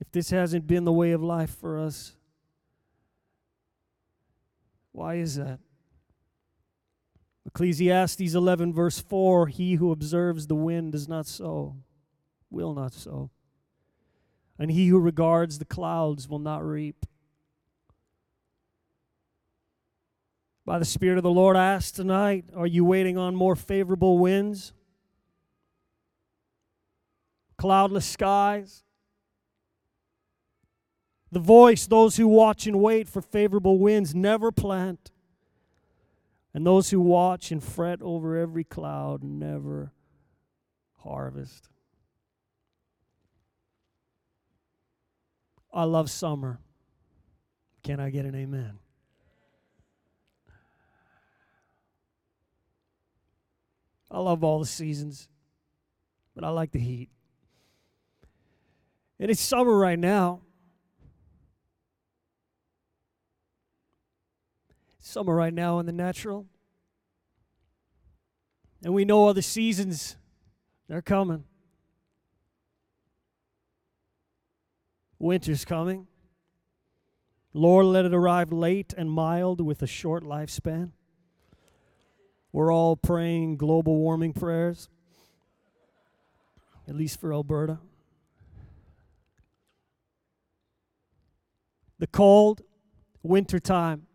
If 0.00 0.12
this 0.12 0.30
hasn't 0.30 0.66
been 0.66 0.84
the 0.84 0.92
way 0.92 1.12
of 1.12 1.22
life 1.22 1.56
for 1.58 1.78
us, 1.78 2.12
why 4.92 5.14
is 5.14 5.36
that? 5.36 5.60
Ecclesiastes 7.46 8.34
11, 8.34 8.72
verse 8.72 9.00
4 9.00 9.48
He 9.48 9.74
who 9.74 9.92
observes 9.92 10.46
the 10.46 10.54
wind 10.54 10.92
does 10.92 11.08
not 11.08 11.26
sow, 11.26 11.76
will 12.50 12.74
not 12.74 12.92
sow. 12.92 13.30
And 14.58 14.70
he 14.70 14.88
who 14.88 14.98
regards 14.98 15.58
the 15.58 15.64
clouds 15.64 16.28
will 16.28 16.38
not 16.38 16.64
reap. 16.64 17.06
By 20.66 20.78
the 20.78 20.84
Spirit 20.84 21.18
of 21.18 21.24
the 21.24 21.30
Lord, 21.30 21.56
I 21.56 21.72
ask 21.72 21.94
tonight 21.94 22.46
are 22.56 22.66
you 22.66 22.84
waiting 22.84 23.18
on 23.18 23.34
more 23.34 23.56
favorable 23.56 24.18
winds? 24.18 24.72
Cloudless 27.58 28.06
skies? 28.06 28.82
The 31.30 31.40
voice, 31.40 31.86
those 31.86 32.16
who 32.16 32.28
watch 32.28 32.66
and 32.66 32.80
wait 32.80 33.08
for 33.08 33.20
favorable 33.20 33.78
winds 33.78 34.14
never 34.14 34.52
plant. 34.52 35.10
And 36.54 36.64
those 36.64 36.90
who 36.90 37.00
watch 37.00 37.50
and 37.50 37.62
fret 37.62 38.00
over 38.00 38.38
every 38.38 38.62
cloud 38.62 39.24
never 39.24 39.92
harvest. 40.98 41.68
I 45.74 45.84
love 45.84 46.10
summer. 46.10 46.60
Can 47.82 48.00
I 48.00 48.08
get 48.08 48.24
an 48.24 48.34
amen? 48.34 48.78
I 54.10 54.20
love 54.20 54.44
all 54.44 54.60
the 54.60 54.66
seasons, 54.66 55.28
but 56.34 56.44
I 56.44 56.48
like 56.48 56.70
the 56.70 56.78
heat. 56.78 57.10
And 59.18 59.30
it's 59.30 59.40
summer 59.40 59.76
right 59.76 59.98
now. 59.98 60.40
summer 65.14 65.34
right 65.34 65.54
now 65.54 65.78
in 65.78 65.86
the 65.86 65.92
natural. 65.92 66.46
And 68.82 68.92
we 68.94 69.04
know 69.04 69.18
all 69.18 69.34
the 69.34 69.42
seasons, 69.42 70.16
they're 70.88 71.02
coming. 71.02 71.44
Winter's 75.24 75.64
coming. 75.64 76.06
Lord, 77.54 77.86
let 77.86 78.04
it 78.04 78.12
arrive 78.12 78.52
late 78.52 78.92
and 78.94 79.10
mild 79.10 79.58
with 79.58 79.80
a 79.80 79.86
short 79.86 80.22
lifespan. 80.22 80.90
We're 82.52 82.70
all 82.70 82.94
praying 82.94 83.56
global 83.56 83.96
warming 83.96 84.34
prayers, 84.34 84.90
at 86.86 86.94
least 86.94 87.22
for 87.22 87.32
Alberta. 87.32 87.78
The 91.98 92.06
cold 92.06 92.60
winter 93.22 93.58
time 93.58 94.06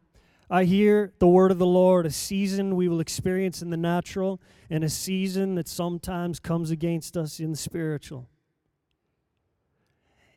I 0.47 0.65
hear 0.65 1.13
the 1.17 1.27
word 1.27 1.49
of 1.49 1.57
the 1.57 1.65
Lord, 1.65 2.05
a 2.05 2.11
season 2.11 2.75
we 2.75 2.87
will 2.87 2.99
experience 2.99 3.63
in 3.63 3.71
the 3.71 3.77
natural, 3.77 4.39
and 4.69 4.83
a 4.83 4.89
season 4.89 5.55
that 5.55 5.67
sometimes 5.67 6.39
comes 6.39 6.69
against 6.69 7.17
us 7.17 7.39
in 7.39 7.49
the 7.49 7.57
spiritual. 7.57 8.29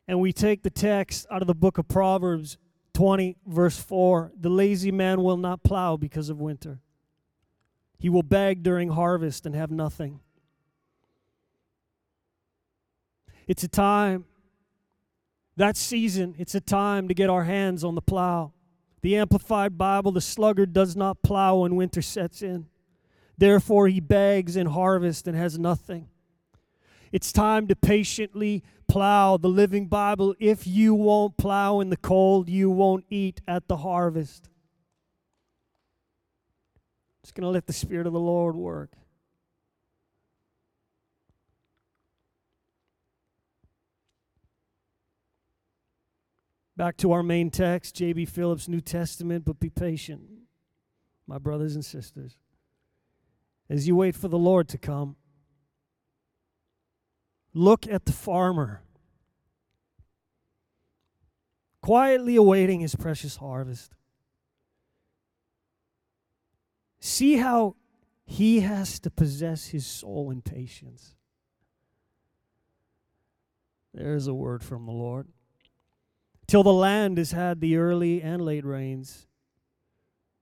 And 0.07 0.19
we 0.19 0.33
take 0.33 0.63
the 0.63 0.69
text 0.69 1.25
out 1.31 1.41
of 1.41 1.47
the 1.47 1.55
book 1.55 1.77
of 1.77 1.87
Proverbs 1.87 2.57
20, 2.93 3.37
verse 3.45 3.79
4 3.79 4.31
The 4.39 4.49
lazy 4.49 4.91
man 4.91 5.23
will 5.23 5.37
not 5.37 5.63
plow 5.63 5.97
because 5.97 6.29
of 6.29 6.39
winter, 6.39 6.79
he 7.97 8.09
will 8.09 8.23
beg 8.23 8.63
during 8.63 8.89
harvest 8.89 9.45
and 9.45 9.55
have 9.55 9.71
nothing. 9.71 10.19
It's 13.45 13.63
a 13.63 13.67
time, 13.67 14.25
that 15.57 15.75
season, 15.75 16.33
it's 16.37 16.55
a 16.55 16.61
time 16.61 17.07
to 17.09 17.13
get 17.13 17.29
our 17.29 17.43
hands 17.43 17.83
on 17.83 17.95
the 17.95 18.01
plow 18.01 18.53
the 19.03 19.17
Amplified 19.17 19.77
Bible, 19.77 20.13
the 20.13 20.21
sluggard 20.21 20.71
does 20.71 20.95
not 20.95 21.21
plow 21.21 21.57
when 21.57 21.75
winter 21.75 22.01
sets 22.01 22.41
in. 22.41 22.67
Therefore, 23.37 23.89
he 23.89 23.99
begs 23.99 24.55
in 24.55 24.67
harvest 24.67 25.27
and 25.27 25.35
has 25.35 25.59
nothing. 25.59 26.07
It's 27.13 27.31
time 27.31 27.67
to 27.67 27.75
patiently 27.75 28.63
plow 28.87 29.37
the 29.37 29.47
living 29.47 29.85
Bible. 29.85 30.33
If 30.39 30.65
you 30.65 30.95
won't 30.95 31.37
plow 31.37 31.79
in 31.79 31.91
the 31.91 31.95
cold, 31.95 32.49
you 32.49 32.71
won't 32.71 33.05
eat 33.07 33.39
at 33.47 33.67
the 33.67 33.77
harvest. 33.77 34.49
Just 37.23 37.35
going 37.35 37.43
to 37.43 37.51
let 37.51 37.67
the 37.67 37.71
Spirit 37.71 38.07
of 38.07 38.13
the 38.13 38.19
Lord 38.19 38.55
work. 38.55 38.93
Back 46.75 46.97
to 46.97 47.11
our 47.11 47.21
main 47.21 47.51
text, 47.51 47.95
J.B. 47.95 48.25
Phillips' 48.25 48.67
New 48.67 48.81
Testament, 48.81 49.45
but 49.45 49.59
be 49.59 49.69
patient, 49.69 50.21
my 51.27 51.37
brothers 51.37 51.75
and 51.75 51.85
sisters. 51.85 52.39
As 53.69 53.87
you 53.87 53.95
wait 53.95 54.15
for 54.15 54.29
the 54.29 54.39
Lord 54.39 54.67
to 54.69 54.79
come, 54.79 55.15
look 57.53 57.87
at 57.87 58.05
the 58.05 58.11
farmer, 58.11 58.81
quietly 61.81 62.35
awaiting 62.35 62.79
his 62.79 62.95
precious 62.95 63.37
harvest. 63.37 63.93
See 66.99 67.37
how 67.37 67.75
he 68.25 68.61
has 68.61 68.99
to 69.01 69.09
possess 69.09 69.67
his 69.67 69.85
soul 69.85 70.31
in 70.31 70.41
patience. 70.41 71.15
There's 73.93 74.27
a 74.27 74.33
word 74.33 74.63
from 74.63 74.85
the 74.85 74.91
Lord 74.91 75.27
till 76.47 76.63
the 76.63 76.73
land 76.73 77.17
has 77.17 77.31
had 77.31 77.61
the 77.61 77.77
early 77.77 78.21
and 78.21 78.41
late 78.41 78.65
rains. 78.65 79.27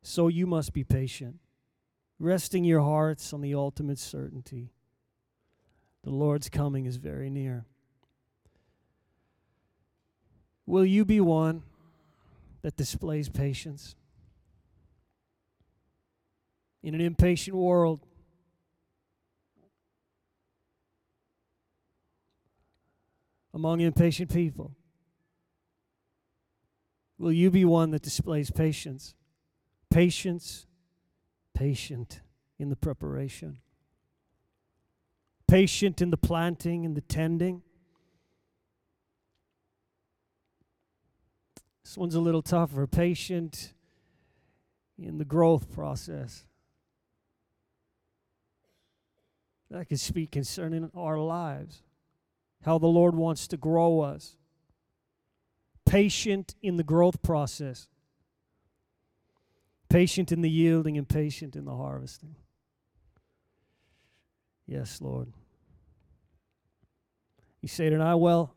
So 0.01 0.27
you 0.27 0.47
must 0.47 0.73
be 0.73 0.83
patient, 0.83 1.39
resting 2.19 2.63
your 2.63 2.81
hearts 2.81 3.33
on 3.33 3.41
the 3.41 3.53
ultimate 3.53 3.99
certainty. 3.99 4.71
The 6.03 6.09
Lord's 6.09 6.49
coming 6.49 6.85
is 6.85 6.97
very 6.97 7.29
near. 7.29 7.65
Will 10.65 10.85
you 10.85 11.05
be 11.05 11.19
one 11.19 11.63
that 12.61 12.75
displays 12.75 13.29
patience? 13.29 13.95
In 16.83 16.95
an 16.95 17.01
impatient 17.01 17.55
world, 17.55 17.99
among 23.53 23.81
impatient 23.81 24.33
people, 24.33 24.75
Will 27.21 27.31
you 27.31 27.51
be 27.51 27.65
one 27.65 27.91
that 27.91 28.01
displays 28.01 28.49
patience? 28.49 29.13
Patience, 29.91 30.65
patient 31.53 32.21
in 32.57 32.69
the 32.69 32.75
preparation, 32.75 33.59
patient 35.51 36.01
in 36.01 36.11
the 36.11 36.17
planting 36.17 36.85
and 36.85 36.95
the 36.95 37.01
tending. 37.01 37.61
This 41.83 41.97
one's 41.97 42.15
a 42.15 42.21
little 42.21 42.41
tougher. 42.41 42.87
Patient 42.87 43.73
in 44.97 45.17
the 45.17 45.25
growth 45.25 45.69
process. 45.69 46.45
I 49.75 49.83
can 49.83 49.97
speak 49.97 50.31
concerning 50.31 50.89
our 50.95 51.17
lives, 51.17 51.83
how 52.63 52.77
the 52.77 52.87
Lord 52.87 53.13
wants 53.13 53.45
to 53.49 53.57
grow 53.57 53.99
us 53.99 54.37
patient 55.85 56.55
in 56.61 56.77
the 56.77 56.83
growth 56.83 57.21
process, 57.21 57.89
patient 59.89 60.31
in 60.31 60.41
the 60.41 60.49
yielding, 60.49 60.97
and 60.97 61.09
patient 61.09 61.57
in 61.57 61.65
the 61.65 61.75
harvesting. 61.75 62.35
Yes, 64.65 65.01
Lord. 65.01 65.33
You 67.61 67.67
say 67.67 67.89
tonight, 67.89 68.15
well, 68.15 68.55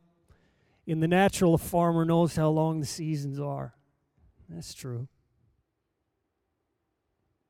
in 0.87 1.01
the 1.01 1.09
natural, 1.09 1.55
a 1.55 1.59
farmer 1.59 2.05
knows 2.05 2.37
how 2.37 2.49
long 2.49 2.81
the 2.81 2.87
seasons 2.87 3.39
are. 3.39 3.75
That's 4.49 4.75
true. 4.75 5.09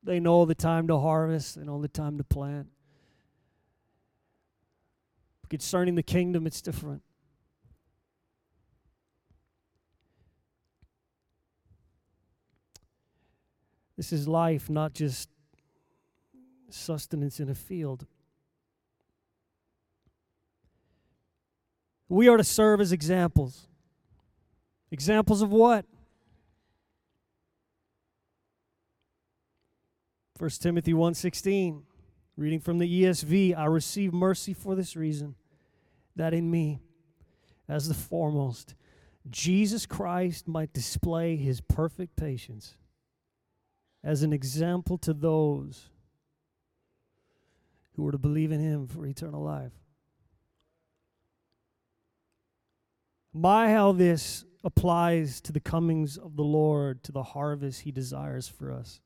They 0.03 0.19
know 0.19 0.45
the 0.45 0.55
time 0.55 0.87
to 0.87 0.99
harvest, 0.99 1.55
they 1.55 1.63
know 1.63 1.81
the 1.81 1.87
time 1.87 2.17
to 2.17 2.23
plant. 2.23 2.67
Concerning 5.49 5.95
the 5.95 6.03
kingdom, 6.03 6.45
it's 6.45 6.61
different. 6.61 7.01
This 13.97 14.11
is 14.11 14.27
life, 14.27 14.69
not 14.69 14.93
just 14.93 15.29
sustenance 16.69 17.39
in 17.39 17.49
a 17.49 17.55
field. 17.55 18.05
We 22.07 22.27
are 22.27 22.37
to 22.37 22.43
serve 22.43 22.81
as 22.81 22.91
examples. 22.91 23.67
Examples 24.91 25.41
of 25.41 25.51
what? 25.51 25.85
1 30.37 30.49
Timothy 30.61 30.93
1:16 30.93 31.83
reading 32.35 32.59
from 32.59 32.77
the 32.77 32.87
ESV 32.87 33.55
I 33.55 33.65
receive 33.65 34.13
mercy 34.13 34.53
for 34.53 34.75
this 34.75 34.95
reason 34.95 35.35
that 36.15 36.33
in 36.33 36.51
me 36.51 36.81
as 37.69 37.87
the 37.87 37.93
foremost 37.93 38.75
Jesus 39.29 39.85
Christ 39.85 40.47
might 40.47 40.73
display 40.73 41.37
his 41.37 41.61
perfect 41.61 42.15
patience 42.17 42.75
as 44.03 44.21
an 44.21 44.33
example 44.33 44.97
to 44.99 45.13
those 45.13 45.89
who 47.93 48.05
are 48.05 48.11
to 48.11 48.17
believe 48.17 48.51
in 48.51 48.59
him 48.59 48.87
for 48.87 49.05
eternal 49.05 49.41
life. 49.41 49.71
My 53.37 53.69
how 53.69 53.91
this 53.91 54.45
applies 54.63 55.41
to 55.41 55.51
the 55.51 55.59
comings 55.59 56.17
of 56.17 56.37
the 56.37 56.43
Lord, 56.43 57.03
to 57.03 57.11
the 57.11 57.21
harvest 57.21 57.81
he 57.81 57.91
desires 57.91 58.47
for 58.47 58.71
us. 58.71 59.01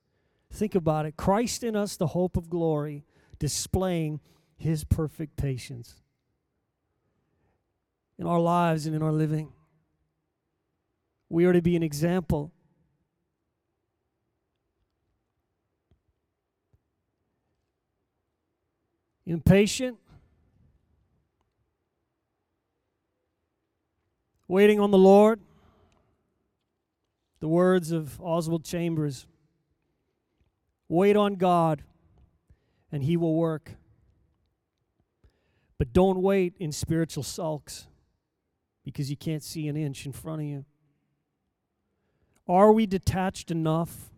Think 0.53 0.75
about 0.75 1.07
it. 1.07 1.17
Christ 1.17 1.63
in 1.63 1.75
us, 1.75 1.97
the 1.97 2.05
hope 2.05 2.37
of 2.37 2.47
glory, 2.47 3.03
displaying 3.39 4.19
his 4.55 4.83
perfect 4.83 5.35
patience 5.35 5.95
in 8.19 8.27
our 8.27 8.39
lives 8.39 8.85
and 8.85 8.95
in 8.95 9.01
our 9.01 9.11
living. 9.11 9.51
We 11.27 11.45
are 11.45 11.53
to 11.53 11.63
be 11.63 11.75
an 11.75 11.81
example. 11.81 12.51
Impatient, 19.25 19.97
waiting 24.49 24.81
on 24.81 24.91
the 24.91 24.97
Lord. 24.97 25.39
The 27.39 27.47
words 27.47 27.93
of 27.93 28.19
Oswald 28.19 28.65
Chambers 28.65 29.25
Wait 30.91 31.15
on 31.15 31.35
God, 31.35 31.83
and 32.91 33.03
He 33.03 33.15
will 33.15 33.35
work. 33.35 33.75
But 35.77 35.93
don't 35.93 36.21
wait 36.21 36.55
in 36.59 36.71
spiritual 36.71 37.21
sulks 37.21 37.87
because 38.83 39.11
you 39.11 39.15
can't 39.15 39.43
see 39.43 39.67
an 39.67 39.77
inch 39.77 40.07
in 40.07 40.11
front 40.11 40.41
of 40.41 40.47
you. 40.47 40.65
Are 42.47 42.73
we 42.73 42.87
detached 42.87 43.51
enough 43.51 44.09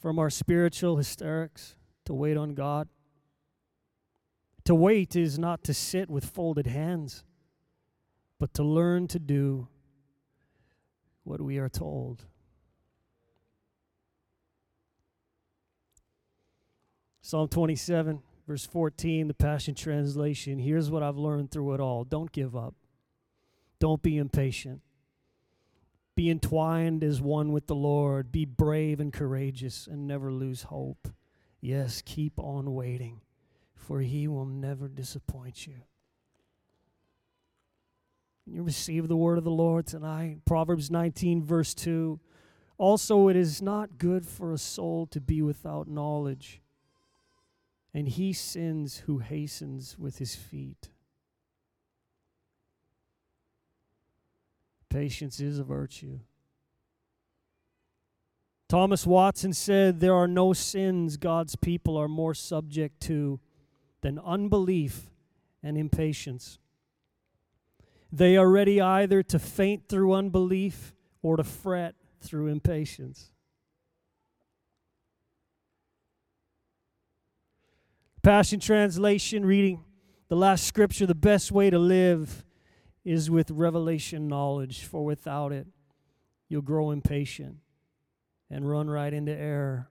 from 0.00 0.18
our 0.18 0.30
spiritual 0.30 0.96
hysterics 0.96 1.76
to 2.06 2.14
wait 2.14 2.38
on 2.38 2.54
God? 2.54 2.88
To 4.64 4.74
wait 4.74 5.14
is 5.14 5.38
not 5.38 5.62
to 5.64 5.74
sit 5.74 6.08
with 6.08 6.24
folded 6.24 6.66
hands, 6.66 7.22
but 8.42 8.54
to 8.54 8.64
learn 8.64 9.06
to 9.06 9.20
do 9.20 9.68
what 11.22 11.40
we 11.40 11.58
are 11.58 11.68
told. 11.68 12.24
Psalm 17.20 17.46
27, 17.46 18.20
verse 18.48 18.66
14, 18.66 19.28
the 19.28 19.34
Passion 19.34 19.76
Translation. 19.76 20.58
Here's 20.58 20.90
what 20.90 21.04
I've 21.04 21.18
learned 21.18 21.52
through 21.52 21.74
it 21.74 21.80
all 21.80 22.02
don't 22.02 22.32
give 22.32 22.56
up, 22.56 22.74
don't 23.78 24.02
be 24.02 24.18
impatient. 24.18 24.80
Be 26.16 26.28
entwined 26.28 27.04
as 27.04 27.20
one 27.20 27.52
with 27.52 27.68
the 27.68 27.76
Lord. 27.76 28.32
Be 28.32 28.44
brave 28.44 28.98
and 28.98 29.12
courageous 29.12 29.86
and 29.86 30.08
never 30.08 30.32
lose 30.32 30.64
hope. 30.64 31.06
Yes, 31.60 32.02
keep 32.04 32.40
on 32.40 32.74
waiting, 32.74 33.20
for 33.76 34.00
He 34.00 34.26
will 34.26 34.46
never 34.46 34.88
disappoint 34.88 35.68
you. 35.68 35.82
You 38.46 38.62
receive 38.62 39.08
the 39.08 39.16
word 39.16 39.38
of 39.38 39.44
the 39.44 39.50
Lord 39.50 39.86
tonight. 39.86 40.38
Proverbs 40.44 40.90
19, 40.90 41.42
verse 41.44 41.74
2. 41.74 42.18
Also, 42.78 43.28
it 43.28 43.36
is 43.36 43.62
not 43.62 43.98
good 43.98 44.26
for 44.26 44.52
a 44.52 44.58
soul 44.58 45.06
to 45.06 45.20
be 45.20 45.42
without 45.42 45.86
knowledge 45.88 46.62
and 47.94 48.08
he 48.08 48.32
sins 48.32 49.02
who 49.06 49.18
hastens 49.18 49.98
with 49.98 50.18
his 50.18 50.34
feet. 50.34 50.88
Patience 54.88 55.40
is 55.40 55.58
a 55.58 55.64
virtue. 55.64 56.20
Thomas 58.68 59.06
Watson 59.06 59.52
said, 59.52 60.00
There 60.00 60.14
are 60.14 60.28
no 60.28 60.52
sins 60.52 61.16
God's 61.16 61.56
people 61.56 61.96
are 61.96 62.08
more 62.08 62.34
subject 62.34 63.00
to 63.02 63.40
than 64.00 64.18
unbelief 64.18 65.10
and 65.62 65.76
impatience. 65.76 66.58
They 68.12 68.36
are 68.36 68.48
ready 68.48 68.78
either 68.78 69.22
to 69.22 69.38
faint 69.38 69.88
through 69.88 70.12
unbelief 70.12 70.94
or 71.22 71.38
to 71.38 71.44
fret 71.44 71.94
through 72.20 72.48
impatience. 72.48 73.32
Passion 78.22 78.60
Translation, 78.60 79.46
reading 79.46 79.82
the 80.28 80.36
last 80.36 80.64
scripture, 80.64 81.06
the 81.06 81.14
best 81.14 81.50
way 81.50 81.70
to 81.70 81.78
live 81.78 82.44
is 83.04 83.30
with 83.30 83.50
revelation 83.50 84.28
knowledge, 84.28 84.84
for 84.84 85.04
without 85.04 85.50
it, 85.50 85.66
you'll 86.48 86.62
grow 86.62 86.90
impatient 86.90 87.56
and 88.50 88.68
run 88.68 88.88
right 88.88 89.12
into 89.12 89.32
error. 89.32 89.88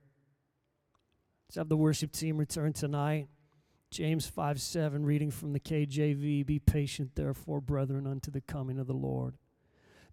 Let's 1.48 1.56
have 1.56 1.68
the 1.68 1.76
worship 1.76 2.12
team 2.12 2.38
return 2.38 2.72
tonight. 2.72 3.28
James 3.92 4.26
5 4.26 4.58
7, 4.58 5.04
reading 5.04 5.30
from 5.30 5.52
the 5.52 5.60
KJV 5.60 6.46
Be 6.46 6.58
patient, 6.58 7.14
therefore, 7.14 7.60
brethren, 7.60 8.06
unto 8.06 8.30
the 8.30 8.40
coming 8.40 8.78
of 8.78 8.86
the 8.86 8.94
Lord. 8.94 9.34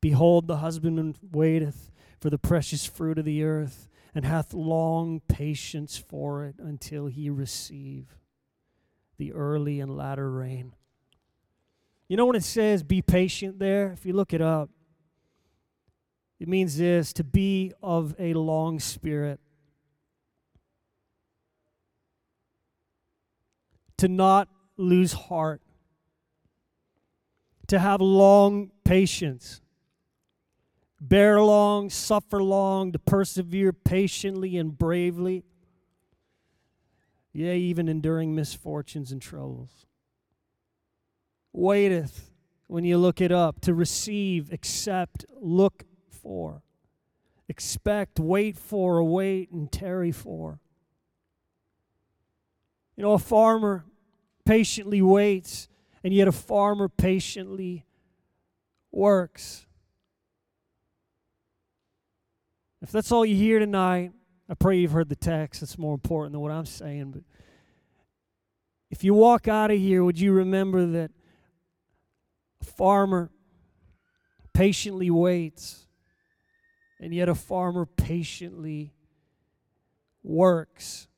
Behold, 0.02 0.48
the 0.48 0.58
husbandman 0.58 1.16
waiteth 1.32 1.90
for 2.20 2.30
the 2.30 2.38
precious 2.38 2.86
fruit 2.86 3.18
of 3.18 3.24
the 3.24 3.42
earth 3.42 3.88
and 4.14 4.26
hath 4.26 4.54
long 4.54 5.22
patience 5.30 5.96
for 5.96 6.44
it 6.44 6.56
until 6.60 7.08
he 7.08 7.30
receive 7.30 8.18
the 9.18 9.32
early 9.32 9.80
and 9.80 9.96
latter 9.96 10.30
rain. 10.30 10.74
You 12.10 12.18
know 12.18 12.26
when 12.26 12.36
it 12.36 12.44
says 12.44 12.84
be 12.84 13.02
patient 13.02 13.60
there? 13.60 13.94
If 13.94 14.06
you 14.06 14.12
look 14.12 14.34
it 14.34 14.42
up, 14.42 14.70
it 16.38 16.50
means 16.50 16.78
this 16.78 17.14
to 17.14 17.24
be 17.24 17.72
of 17.82 18.14
a 18.20 18.34
long 18.34 18.82
spirit, 18.82 19.40
to 24.00 24.08
not 24.08 24.50
lose 24.78 25.14
heart, 25.14 25.62
to 27.68 27.80
have 27.80 28.02
long 28.02 28.72
patience 28.84 29.62
bear 31.00 31.42
long, 31.42 31.90
suffer 31.90 32.42
long, 32.42 32.92
to 32.92 33.00
persevere 33.00 33.74
patiently 33.74 34.58
and 34.58 34.78
bravely, 34.78 35.44
yea, 37.32 37.58
even 37.58 37.88
enduring 37.88 38.36
misfortunes 38.36 39.12
and 39.12 39.22
troubles. 39.22 39.86
Waiteth, 41.54 42.32
when 42.68 42.84
you 42.84 42.98
look 42.98 43.22
it 43.22 43.32
up, 43.32 43.62
to 43.62 43.74
receive, 43.74 44.52
accept, 44.52 45.26
look 45.40 45.84
for, 46.10 46.62
expect, 47.48 48.20
wait 48.20 48.58
for, 48.58 48.98
await, 48.98 49.52
and 49.52 49.72
tarry 49.72 50.12
for. 50.12 50.60
You 52.96 53.04
know, 53.04 53.14
a 53.14 53.20
farmer 53.20 53.86
patiently 54.50 55.00
waits, 55.00 55.68
and 56.04 56.12
yet 56.12 56.28
a 56.28 56.32
farmer 56.32 56.90
patiently 56.90 57.86
works. 58.92 59.68
If 62.82 62.92
that's 62.92 63.12
all 63.12 63.24
you 63.24 63.36
hear 63.36 63.60
tonight, 63.60 64.12
I 64.50 64.56
pray 64.56 64.80
you've 64.80 64.92
heard 64.92 65.10
the 65.10 65.16
text. 65.16 65.62
It's 65.62 65.78
more 65.78 65.94
important 65.94 66.32
than 66.32 66.42
what 66.42 66.52
I'm 66.52 66.66
saying. 66.66 67.12
But 67.12 67.22
if 68.90 69.04
you 69.04 69.14
walk 69.14 69.48
out 69.48 69.70
of 69.70 69.78
here, 69.78 70.04
would 70.04 70.20
you 70.20 70.34
remember 70.34 70.84
that 70.88 71.12
a 72.60 72.66
farmer 72.66 73.30
patiently 74.52 75.12
waits, 75.12 75.86
and 77.00 77.14
yet 77.14 77.30
a 77.30 77.36
farmer 77.36 77.86
patiently 77.86 78.96
works? 80.24 81.09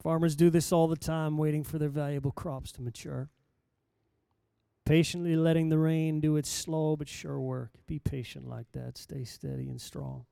Farmers 0.00 0.34
do 0.34 0.48
this 0.48 0.72
all 0.72 0.88
the 0.88 0.96
time, 0.96 1.36
waiting 1.36 1.62
for 1.62 1.78
their 1.78 1.90
valuable 1.90 2.32
crops 2.32 2.72
to 2.72 2.82
mature. 2.82 3.28
Patiently 4.86 5.36
letting 5.36 5.68
the 5.68 5.78
rain 5.78 6.20
do 6.20 6.36
its 6.36 6.48
slow 6.48 6.96
but 6.96 7.06
sure 7.06 7.38
work. 7.38 7.70
Be 7.86 7.98
patient 7.98 8.48
like 8.48 8.66
that. 8.72 8.96
Stay 8.96 9.24
steady 9.24 9.68
and 9.68 9.78
strong. 9.78 10.24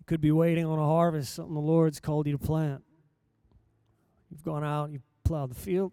You 0.00 0.04
could 0.04 0.20
be 0.20 0.32
waiting 0.32 0.66
on 0.66 0.80
a 0.80 0.84
harvest, 0.84 1.34
something 1.34 1.54
the 1.54 1.60
Lord's 1.60 2.00
called 2.00 2.26
you 2.26 2.36
to 2.36 2.44
plant. 2.44 2.82
You've 4.30 4.42
gone 4.42 4.64
out, 4.64 4.90
you've 4.90 5.06
plowed 5.22 5.50
the 5.52 5.54
field. 5.54 5.92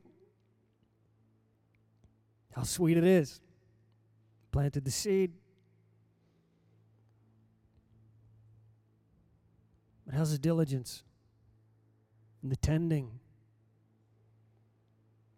How 2.55 2.63
sweet 2.63 2.97
it 2.97 3.03
is. 3.03 3.39
Planted 4.51 4.83
the 4.83 4.91
seed. 4.91 5.33
But 10.13 10.19
how's 10.19 10.31
the 10.31 10.37
diligence 10.37 11.01
and 12.43 12.51
the 12.51 12.55
tending 12.55 13.19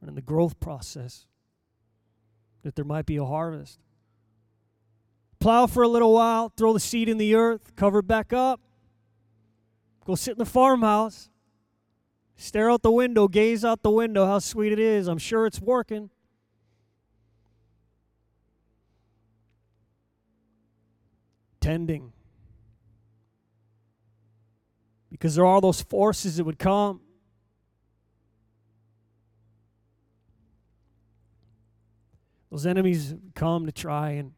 and 0.01 0.09
in 0.09 0.15
the 0.15 0.21
growth 0.21 0.59
process 0.59 1.27
that 2.63 2.75
there 2.75 2.83
might 2.83 3.05
be 3.05 3.15
a 3.15 3.23
harvest? 3.23 3.79
Plow 5.39 5.67
for 5.67 5.83
a 5.83 5.87
little 5.87 6.13
while, 6.13 6.51
throw 6.57 6.73
the 6.73 6.81
seed 6.81 7.07
in 7.07 7.17
the 7.17 7.35
earth, 7.35 7.73
cover 7.77 7.99
it 7.99 8.07
back 8.07 8.33
up, 8.33 8.59
go 10.05 10.13
sit 10.13 10.31
in 10.31 10.39
the 10.39 10.45
farmhouse, 10.45 11.29
stare 12.35 12.69
out 12.69 12.81
the 12.81 12.91
window, 12.91 13.29
gaze 13.29 13.63
out 13.63 13.81
the 13.81 13.89
window, 13.89 14.25
how 14.25 14.39
sweet 14.39 14.73
it 14.73 14.79
is. 14.79 15.07
I'm 15.07 15.19
sure 15.19 15.45
it's 15.45 15.61
working. 15.61 16.09
Tending 21.61 22.11
because 25.15 25.35
there 25.35 25.45
are 25.45 25.47
all 25.47 25.61
those 25.61 25.81
forces 25.81 26.35
that 26.35 26.43
would 26.43 26.59
come. 26.59 26.99
Those 32.51 32.65
enemies 32.65 33.15
come 33.33 33.65
to 33.65 33.71
try 33.71 34.09
and 34.11 34.33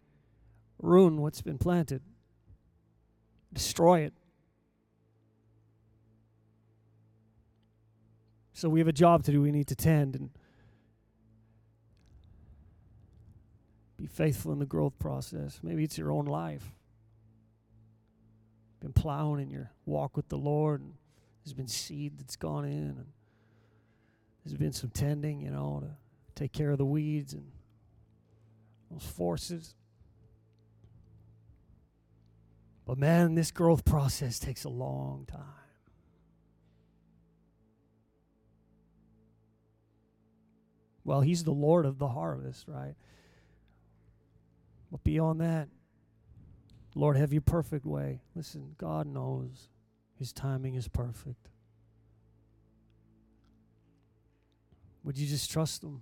ruin 0.79 1.19
what's 1.19 1.41
been 1.41 1.57
planted, 1.57 2.03
destroy 3.51 4.01
it. 4.01 4.13
So 8.53 8.69
we 8.69 8.79
have 8.79 8.87
a 8.87 8.93
job 8.93 9.23
to 9.23 9.31
do. 9.31 9.41
We 9.41 9.51
need 9.51 9.67
to 9.67 9.75
tend 9.75 10.15
and 10.15 10.29
be 13.97 14.05
faithful 14.05 14.51
in 14.51 14.59
the 14.59 14.67
growth 14.67 14.99
process. 14.99 15.59
Maybe 15.63 15.83
it's 15.83 15.97
your 15.97 16.11
own 16.11 16.25
life 16.25 16.76
been 18.79 18.93
plowing 18.93 19.41
in 19.41 19.49
your 19.49 19.71
walk 19.85 20.15
with 20.15 20.29
the 20.29 20.37
Lord, 20.37 20.81
and 20.81 20.93
there's 21.43 21.53
been 21.53 21.67
seed 21.67 22.19
that's 22.19 22.35
gone 22.35 22.65
in, 22.65 22.71
and 22.71 23.05
there's 24.43 24.57
been 24.57 24.73
some 24.73 24.89
tending, 24.89 25.41
you 25.41 25.51
know, 25.51 25.83
to 25.83 25.95
take 26.35 26.53
care 26.53 26.71
of 26.71 26.77
the 26.77 26.85
weeds 26.85 27.33
and 27.33 27.51
those 28.91 29.03
forces. 29.03 29.75
But 32.85 32.97
man, 32.97 33.35
this 33.35 33.51
growth 33.51 33.83
process 33.83 34.39
takes 34.39 34.63
a 34.63 34.69
long 34.69 35.25
time. 35.25 35.43
Well, 41.03 41.21
he's 41.21 41.43
the 41.45 41.51
Lord 41.51 41.85
of 41.85 41.99
the 41.99 42.07
harvest, 42.09 42.65
right? 42.67 42.95
But 44.91 45.03
beyond 45.03 45.39
that, 45.41 45.69
Lord, 46.97 47.15
have 47.15 47.31
your 47.31 47.41
perfect 47.41 47.85
way. 47.85 48.21
Listen, 48.35 48.73
God 48.77 49.05
knows 49.05 49.69
his 50.17 50.33
timing 50.33 50.73
is 50.73 50.87
perfect. 50.87 51.49
Would 55.03 55.17
you 55.17 55.27
just 55.27 55.51
trust 55.51 55.83
him? 55.83 56.01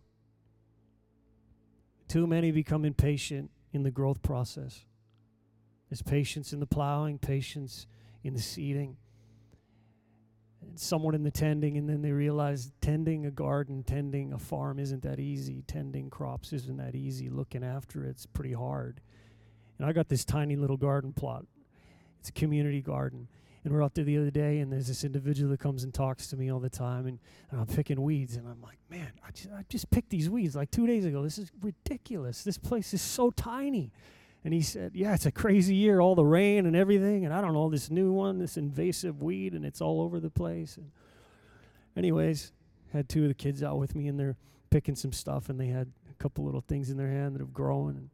Too 2.08 2.26
many 2.26 2.52
become 2.52 2.86
impatient 2.86 3.52
in 3.74 3.84
the 3.84 3.92
growth 3.92 4.22
process. 4.22 4.86
There's 5.90 6.02
patience 6.02 6.54
in 6.54 6.62
the 6.62 6.66
plowing, 6.66 7.20
patience 7.20 7.88
in 8.24 8.34
the 8.34 8.42
seeding, 8.42 8.96
and 10.62 10.80
somewhat 10.80 11.14
in 11.14 11.24
the 11.24 11.32
tending, 11.32 11.78
and 11.78 11.90
then 11.90 12.04
they 12.04 12.14
realize 12.14 12.72
tending 12.80 13.26
a 13.26 13.32
garden, 13.32 13.84
tending 13.84 14.32
a 14.32 14.40
farm 14.40 14.80
isn't 14.80 15.04
that 15.04 15.20
easy. 15.20 15.62
Tending 15.68 16.10
crops 16.10 16.54
isn't 16.54 16.78
that 16.78 16.96
easy. 16.96 17.30
Looking 17.30 17.66
after 17.66 18.06
it's 18.06 18.26
pretty 18.26 18.54
hard. 18.54 19.02
And 19.78 19.88
I 19.88 19.94
got 19.94 20.10
this 20.10 20.26
tiny 20.26 20.56
little 20.56 20.78
garden 20.78 21.14
plot. 21.14 21.46
It's 22.20 22.30
a 22.30 22.34
community 22.34 22.82
garden. 22.82 23.28
And 23.64 23.74
we're 23.74 23.84
out 23.84 23.96
there 23.96 24.04
the 24.04 24.18
other 24.18 24.30
day, 24.30 24.60
and 24.60 24.72
there's 24.72 24.88
this 24.88 25.04
individual 25.04 25.50
that 25.50 25.60
comes 25.60 25.84
and 25.84 25.92
talks 25.92 26.28
to 26.28 26.38
me 26.38 26.52
all 26.52 26.60
the 26.60 26.70
time, 26.70 27.08
and, 27.08 27.18
and 27.50 27.60
I'm 27.60 27.66
picking 27.66 28.00
weeds, 28.00 28.36
and 28.36 28.48
I'm 28.48 28.62
like, 28.62 28.78
man, 28.92 29.12
I 29.28 29.32
just, 29.32 29.50
I 29.52 29.66
just 29.70 29.90
picked 29.90 30.12
these 30.12 30.30
weeds 30.30 30.56
like 30.56 30.70
two 30.70 30.86
days 30.86 31.04
ago. 31.04 31.24
This 31.24 31.40
is 31.40 31.52
ridiculous. 31.62 32.44
This 32.44 32.60
place 32.60 32.94
is 32.94 33.02
so 33.02 33.32
tiny. 33.32 33.92
And 34.44 34.54
he 34.54 34.62
said, 34.62 34.92
yeah, 34.94 35.16
it's 35.16 35.26
a 35.26 35.32
crazy 35.32 35.74
year, 35.74 36.00
all 36.00 36.14
the 36.14 36.24
rain 36.24 36.68
and 36.68 36.76
everything, 36.76 37.26
and 37.26 37.34
I 37.34 37.42
don't 37.42 37.54
know, 37.54 37.68
this 37.68 37.90
new 37.90 38.12
one, 38.12 38.38
this 38.38 38.56
invasive 38.56 39.24
weed, 39.24 39.54
and 39.54 39.66
it's 39.66 39.82
all 39.82 40.00
over 40.00 40.20
the 40.20 40.30
place. 40.30 40.78
And 40.78 40.92
anyways, 41.98 42.52
had 42.94 43.10
two 43.10 43.24
of 43.24 43.30
the 43.30 43.34
kids 43.34 43.64
out 43.64 43.80
with 43.80 43.96
me, 43.96 44.08
and 44.08 44.20
they're 44.20 44.38
picking 44.70 44.96
some 44.96 45.12
stuff, 45.12 45.50
and 45.50 45.60
they 45.60 45.68
had 45.68 45.92
a 46.12 46.14
couple 46.22 46.46
little 46.46 46.64
things 46.68 46.92
in 46.92 46.98
their 46.98 47.10
hand 47.10 47.34
that 47.34 47.40
have 47.40 47.54
grown. 47.54 47.96
And 47.96 48.10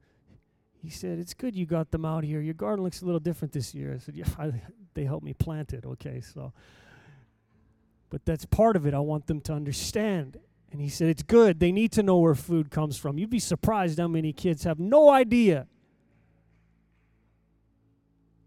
he 0.82 0.90
said, 0.90 1.20
It's 1.20 1.34
good 1.34 1.56
you 1.56 1.66
got 1.66 1.92
them 1.92 2.06
out 2.06 2.24
here. 2.24 2.42
Your 2.42 2.56
garden 2.56 2.84
looks 2.84 3.02
a 3.02 3.06
little 3.06 3.20
different 3.20 3.54
this 3.54 3.76
year. 3.76 3.94
I 3.94 3.98
said, 4.00 4.16
Yeah, 4.16 4.26
I, 4.40 4.52
they 4.94 5.06
helped 5.06 5.24
me 5.24 5.34
plant 5.34 5.74
it. 5.74 5.86
Okay, 5.86 6.22
so. 6.22 6.54
But 8.10 8.26
that's 8.26 8.46
part 8.46 8.76
of 8.76 8.86
it. 8.86 8.94
I 8.94 9.00
want 9.00 9.28
them 9.28 9.40
to 9.42 9.54
understand. 9.54 10.38
And 10.72 10.82
he 10.82 10.90
said, 10.90 11.08
It's 11.10 11.24
good. 11.24 11.60
They 11.60 11.72
need 11.72 11.92
to 11.94 12.04
know 12.04 12.18
where 12.18 12.36
food 12.36 12.72
comes 12.72 12.98
from. 12.98 13.18
You'd 13.18 13.30
be 13.30 13.40
surprised 13.40 14.00
how 14.00 14.08
many 14.08 14.34
kids 14.34 14.64
have 14.64 14.80
no 14.80 15.10
idea 15.10 15.68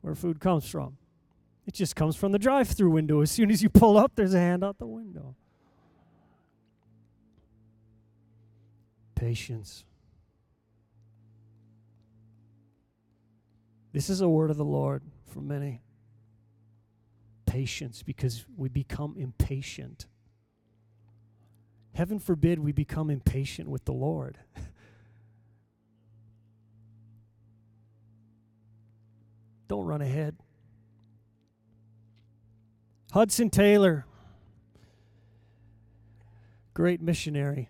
where 0.00 0.14
food 0.14 0.40
comes 0.40 0.68
from. 0.68 0.96
It 1.66 1.72
just 1.72 1.96
comes 1.96 2.14
from 2.14 2.32
the 2.32 2.38
drive 2.38 2.68
through 2.68 2.90
window. 2.90 3.22
As 3.22 3.30
soon 3.30 3.50
as 3.50 3.62
you 3.62 3.70
pull 3.70 3.96
up, 3.96 4.12
there's 4.16 4.34
a 4.34 4.38
hand 4.38 4.62
out 4.62 4.78
the 4.78 4.86
window. 4.86 5.34
Patience. 9.14 9.84
This 13.94 14.10
is 14.10 14.20
a 14.20 14.28
word 14.28 14.50
of 14.50 14.56
the 14.56 14.64
Lord 14.64 15.04
for 15.32 15.40
many. 15.40 15.80
Patience, 17.46 18.02
because 18.02 18.44
we 18.56 18.68
become 18.68 19.14
impatient. 19.16 20.06
Heaven 21.92 22.18
forbid 22.18 22.58
we 22.58 22.72
become 22.72 23.08
impatient 23.08 23.68
with 23.68 23.84
the 23.84 23.92
Lord. 23.92 24.38
Don't 29.68 29.86
run 29.86 30.02
ahead. 30.02 30.38
Hudson 33.12 33.48
Taylor, 33.48 34.06
great 36.74 37.00
missionary, 37.00 37.68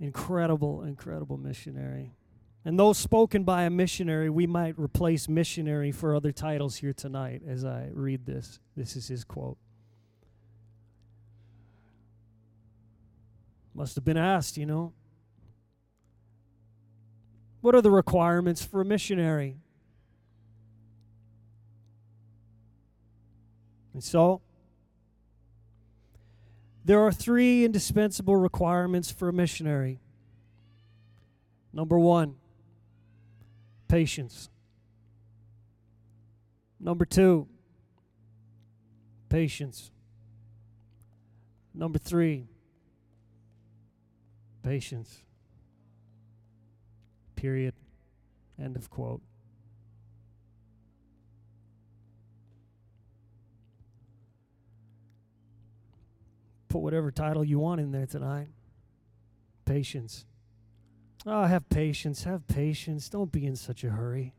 incredible, 0.00 0.82
incredible 0.82 1.36
missionary. 1.36 2.16
And 2.64 2.78
those 2.78 2.98
spoken 2.98 3.44
by 3.44 3.62
a 3.62 3.70
missionary, 3.70 4.28
we 4.28 4.46
might 4.46 4.78
replace 4.78 5.28
missionary 5.28 5.92
for 5.92 6.14
other 6.14 6.30
titles 6.30 6.76
here 6.76 6.92
tonight 6.92 7.42
as 7.46 7.64
I 7.64 7.88
read 7.92 8.26
this. 8.26 8.60
This 8.76 8.96
is 8.96 9.08
his 9.08 9.24
quote. 9.24 9.56
Must 13.72 13.94
have 13.94 14.04
been 14.04 14.18
asked, 14.18 14.58
you 14.58 14.66
know. 14.66 14.92
What 17.62 17.74
are 17.74 17.80
the 17.80 17.90
requirements 17.90 18.62
for 18.64 18.82
a 18.82 18.84
missionary? 18.84 19.56
And 23.94 24.04
so, 24.04 24.42
there 26.84 27.00
are 27.00 27.12
three 27.12 27.64
indispensable 27.64 28.36
requirements 28.36 29.10
for 29.10 29.28
a 29.28 29.32
missionary. 29.32 30.00
Number 31.72 31.98
one, 31.98 32.36
patience. 33.90 34.48
Number 36.78 37.04
two, 37.04 37.48
patience. 39.28 39.90
Number 41.74 41.98
three, 41.98 42.46
patience. 44.62 45.22
Period. 47.34 47.74
End 48.62 48.76
of 48.76 48.90
quote. 48.90 49.22
Put 56.68 56.78
whatever 56.78 57.10
title 57.10 57.42
you 57.42 57.58
want 57.58 57.80
in 57.80 57.90
there 57.90 58.06
tonight. 58.06 58.48
Patience. 59.64 60.26
Oh, 61.26 61.44
have 61.44 61.68
patience. 61.68 62.24
Have 62.24 62.46
patience. 62.46 63.08
Don't 63.08 63.30
be 63.30 63.46
in 63.46 63.56
such 63.56 63.84
a 63.84 63.90
hurry. 63.90 64.34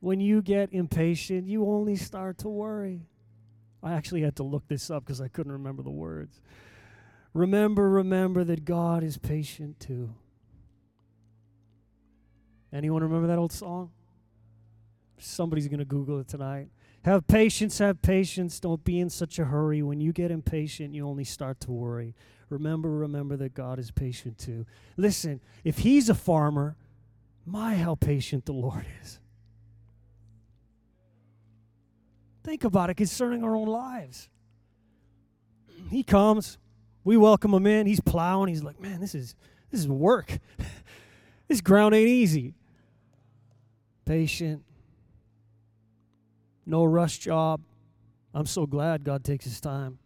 When 0.00 0.20
you 0.20 0.42
get 0.42 0.72
impatient, 0.72 1.48
you 1.48 1.66
only 1.66 1.96
start 1.96 2.38
to 2.38 2.48
worry. 2.48 3.08
I 3.82 3.92
actually 3.92 4.22
had 4.22 4.36
to 4.36 4.42
look 4.42 4.66
this 4.68 4.90
up 4.90 5.04
because 5.04 5.20
I 5.20 5.28
couldn't 5.28 5.52
remember 5.52 5.82
the 5.82 5.90
words. 5.90 6.40
Remember, 7.34 7.88
remember 7.88 8.44
that 8.44 8.64
God 8.64 9.02
is 9.02 9.18
patient 9.18 9.78
too. 9.80 10.14
Anyone 12.72 13.02
remember 13.02 13.28
that 13.28 13.38
old 13.38 13.52
song? 13.52 13.90
Somebody's 15.18 15.68
going 15.68 15.78
to 15.78 15.84
Google 15.84 16.20
it 16.20 16.28
tonight. 16.28 16.68
Have 17.08 17.26
patience, 17.26 17.78
have 17.78 18.02
patience. 18.02 18.60
Don't 18.60 18.84
be 18.84 19.00
in 19.00 19.08
such 19.08 19.38
a 19.38 19.46
hurry. 19.46 19.82
When 19.82 19.98
you 19.98 20.12
get 20.12 20.30
impatient, 20.30 20.92
you 20.92 21.08
only 21.08 21.24
start 21.24 21.58
to 21.60 21.72
worry. 21.72 22.14
Remember, 22.50 22.90
remember 22.90 23.34
that 23.38 23.54
God 23.54 23.78
is 23.78 23.90
patient 23.90 24.36
too. 24.36 24.66
Listen, 24.98 25.40
if 25.64 25.78
He's 25.78 26.10
a 26.10 26.14
farmer, 26.14 26.76
my, 27.46 27.76
how 27.76 27.94
patient 27.94 28.44
the 28.44 28.52
Lord 28.52 28.84
is. 29.02 29.20
Think 32.44 32.64
about 32.64 32.90
it 32.90 32.98
concerning 32.98 33.42
our 33.42 33.56
own 33.56 33.68
lives. 33.68 34.28
He 35.88 36.02
comes, 36.02 36.58
we 37.04 37.16
welcome 37.16 37.54
him 37.54 37.66
in, 37.66 37.86
he's 37.86 38.00
plowing, 38.00 38.48
he's 38.50 38.62
like, 38.62 38.78
man, 38.82 39.00
this 39.00 39.14
is 39.14 39.34
this 39.70 39.80
is 39.80 39.88
work. 39.88 40.38
this 41.48 41.62
ground 41.62 41.94
ain't 41.94 42.06
easy. 42.06 42.52
Patient, 44.04 44.62
no 46.68 46.84
rush 46.84 47.18
job. 47.18 47.62
I'm 48.34 48.46
so 48.46 48.66
glad 48.66 49.04
God 49.04 49.24
takes 49.24 49.44
his 49.44 49.60
time. 49.60 49.98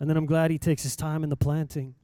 And 0.00 0.08
then 0.08 0.16
I'm 0.16 0.26
glad 0.26 0.50
he 0.50 0.58
takes 0.58 0.82
his 0.82 0.94
time 0.94 1.24
in 1.24 1.30
the 1.30 1.36
planting. 1.36 1.94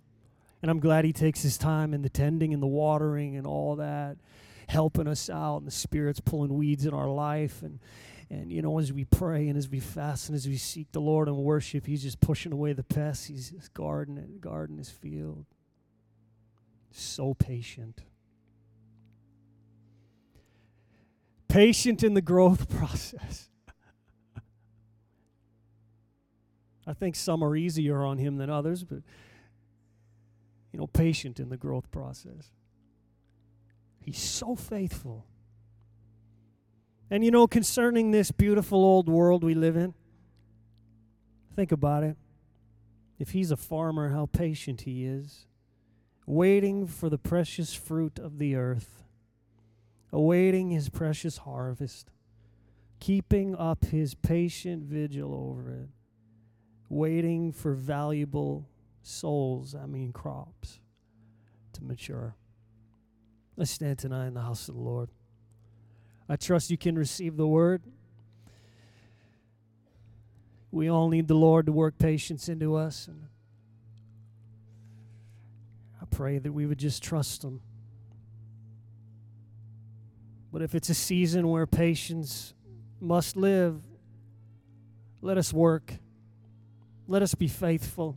And 0.62 0.70
I'm 0.70 0.80
glad 0.80 1.04
he 1.04 1.12
takes 1.12 1.42
his 1.42 1.56
time 1.56 1.94
in 1.94 2.02
the 2.02 2.08
tending 2.08 2.52
and 2.52 2.62
the 2.62 2.66
watering 2.66 3.36
and 3.36 3.46
all 3.46 3.76
that, 3.76 4.16
helping 4.68 5.06
us 5.06 5.30
out. 5.30 5.58
And 5.58 5.66
the 5.66 5.72
Spirit's 5.72 6.20
pulling 6.20 6.54
weeds 6.54 6.86
in 6.86 6.94
our 6.94 7.08
life. 7.08 7.62
And, 7.62 7.78
and 8.30 8.50
you 8.50 8.62
know, 8.62 8.78
as 8.78 8.92
we 8.92 9.04
pray 9.04 9.48
and 9.48 9.56
as 9.56 9.68
we 9.68 9.78
fast 9.78 10.28
and 10.28 10.34
as 10.34 10.48
we 10.48 10.56
seek 10.56 10.90
the 10.90 11.00
Lord 11.00 11.28
and 11.28 11.36
worship, 11.36 11.86
he's 11.86 12.02
just 12.02 12.20
pushing 12.20 12.52
away 12.52 12.72
the 12.72 12.82
pests. 12.82 13.26
He's, 13.26 13.50
he's 13.50 13.68
gardening, 13.68 14.38
garden 14.40 14.78
his 14.78 14.90
field. 14.90 15.46
So 16.90 17.34
patient. 17.34 18.02
Patient 21.46 22.02
in 22.02 22.14
the 22.14 22.22
growth 22.22 22.68
process. 22.76 23.50
I 26.86 26.92
think 26.92 27.16
some 27.16 27.42
are 27.42 27.56
easier 27.56 28.02
on 28.04 28.18
him 28.18 28.36
than 28.36 28.50
others, 28.50 28.84
but 28.84 28.98
you 30.72 30.78
know, 30.78 30.86
patient 30.86 31.38
in 31.40 31.48
the 31.48 31.56
growth 31.56 31.90
process. 31.90 32.50
He's 34.00 34.18
so 34.18 34.54
faithful. 34.54 35.24
And 37.10 37.24
you 37.24 37.30
know, 37.30 37.46
concerning 37.46 38.10
this 38.10 38.30
beautiful 38.30 38.84
old 38.84 39.08
world 39.08 39.44
we 39.44 39.54
live 39.54 39.76
in, 39.76 39.94
think 41.54 41.72
about 41.72 42.02
it. 42.02 42.16
If 43.18 43.30
he's 43.30 43.50
a 43.50 43.56
farmer, 43.56 44.10
how 44.10 44.26
patient 44.26 44.82
he 44.82 45.06
is, 45.06 45.46
waiting 46.26 46.86
for 46.86 47.08
the 47.08 47.18
precious 47.18 47.72
fruit 47.72 48.18
of 48.18 48.38
the 48.38 48.56
earth, 48.56 49.04
awaiting 50.12 50.70
his 50.70 50.88
precious 50.88 51.38
harvest, 51.38 52.10
keeping 52.98 53.54
up 53.54 53.84
his 53.86 54.14
patient 54.14 54.82
vigil 54.82 55.32
over 55.32 55.70
it 55.70 55.88
waiting 56.88 57.52
for 57.52 57.74
valuable 57.74 58.68
souls, 59.02 59.74
I 59.74 59.86
mean 59.86 60.12
crops, 60.12 60.80
to 61.74 61.84
mature. 61.84 62.34
Let's 63.56 63.70
stand 63.70 63.98
tonight 63.98 64.26
in 64.26 64.34
the 64.34 64.40
house 64.40 64.68
of 64.68 64.74
the 64.74 64.80
Lord. 64.80 65.08
I 66.28 66.36
trust 66.36 66.70
you 66.70 66.78
can 66.78 66.96
receive 66.96 67.36
the 67.36 67.46
word. 67.46 67.82
We 70.70 70.88
all 70.88 71.08
need 71.08 71.28
the 71.28 71.34
Lord 71.34 71.66
to 71.66 71.72
work 71.72 71.98
patience 71.98 72.48
into 72.48 72.74
us. 72.74 73.06
And 73.06 73.28
I 76.02 76.06
pray 76.06 76.38
that 76.38 76.52
we 76.52 76.66
would 76.66 76.78
just 76.78 77.02
trust 77.02 77.44
Him. 77.44 77.60
But 80.52 80.62
if 80.62 80.74
it's 80.74 80.88
a 80.88 80.94
season 80.94 81.48
where 81.48 81.66
patience 81.66 82.54
must 83.00 83.36
live, 83.36 83.82
let 85.20 85.36
us 85.38 85.52
work 85.52 85.94
let 87.06 87.22
us 87.22 87.34
be 87.34 87.48
faithful. 87.48 88.16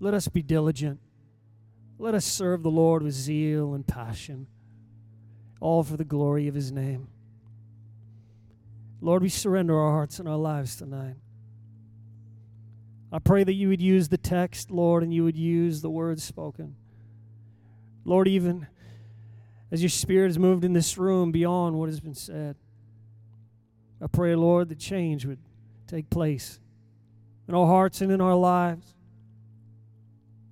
Let 0.00 0.14
us 0.14 0.28
be 0.28 0.42
diligent. 0.42 1.00
Let 1.98 2.14
us 2.14 2.24
serve 2.24 2.62
the 2.62 2.70
Lord 2.70 3.02
with 3.02 3.14
zeal 3.14 3.74
and 3.74 3.86
passion, 3.86 4.46
all 5.60 5.82
for 5.82 5.96
the 5.96 6.04
glory 6.04 6.48
of 6.48 6.54
His 6.54 6.70
name. 6.70 7.08
Lord, 9.00 9.22
we 9.22 9.28
surrender 9.28 9.78
our 9.78 9.92
hearts 9.92 10.18
and 10.18 10.28
our 10.28 10.36
lives 10.36 10.76
tonight. 10.76 11.14
I 13.12 13.18
pray 13.18 13.44
that 13.44 13.52
you 13.52 13.68
would 13.68 13.80
use 13.80 14.08
the 14.08 14.18
text, 14.18 14.70
Lord, 14.70 15.02
and 15.02 15.14
you 15.14 15.24
would 15.24 15.36
use 15.36 15.80
the 15.80 15.90
words 15.90 16.22
spoken. 16.24 16.74
Lord, 18.04 18.28
even 18.28 18.66
as 19.70 19.80
your 19.80 19.90
Spirit 19.90 20.28
has 20.28 20.38
moved 20.38 20.64
in 20.64 20.72
this 20.72 20.98
room 20.98 21.32
beyond 21.32 21.78
what 21.78 21.88
has 21.88 22.00
been 22.00 22.14
said, 22.14 22.56
I 24.02 24.06
pray, 24.06 24.34
Lord, 24.34 24.68
that 24.68 24.78
change 24.78 25.24
would 25.24 25.38
take 25.86 26.10
place 26.10 26.58
in 27.48 27.54
our 27.54 27.66
hearts 27.66 28.00
and 28.00 28.10
in 28.10 28.20
our 28.20 28.34
lives. 28.34 28.94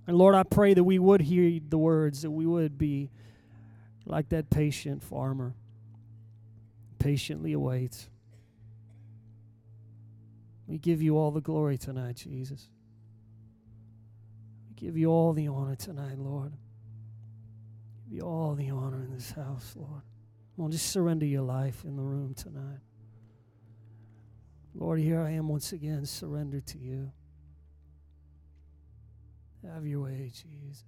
And 0.06 0.16
Lord, 0.16 0.34
I 0.34 0.42
pray 0.42 0.74
that 0.74 0.84
we 0.84 0.98
would 0.98 1.22
hear 1.22 1.60
the 1.66 1.78
words, 1.78 2.22
that 2.22 2.30
we 2.30 2.46
would 2.46 2.76
be 2.76 3.10
like 4.06 4.28
that 4.28 4.50
patient 4.50 5.02
farmer, 5.02 5.54
patiently 6.98 7.52
awaits. 7.52 8.08
We 10.66 10.78
give 10.78 11.02
you 11.02 11.16
all 11.16 11.30
the 11.30 11.40
glory 11.40 11.78
tonight, 11.78 12.16
Jesus. 12.16 12.68
We 14.68 14.74
give 14.74 14.96
you 14.96 15.10
all 15.10 15.32
the 15.32 15.48
honor 15.48 15.76
tonight, 15.76 16.18
Lord. 16.18 16.52
Give 18.04 18.18
you 18.18 18.22
all 18.22 18.54
the 18.54 18.70
honor 18.70 19.04
in 19.04 19.14
this 19.14 19.30
house, 19.32 19.74
Lord. 19.76 20.02
Come 20.56 20.66
on, 20.66 20.70
just 20.70 20.90
surrender 20.90 21.26
your 21.26 21.42
life 21.42 21.84
in 21.84 21.96
the 21.96 22.02
room 22.02 22.34
tonight. 22.34 22.80
Lord, 24.74 24.98
here 24.98 25.20
I 25.20 25.30
am 25.30 25.48
once 25.48 25.72
again, 25.72 26.04
surrendered 26.04 26.66
to 26.68 26.78
you. 26.78 27.12
Have 29.64 29.86
your 29.86 30.02
way, 30.02 30.30
Jesus. 30.32 30.84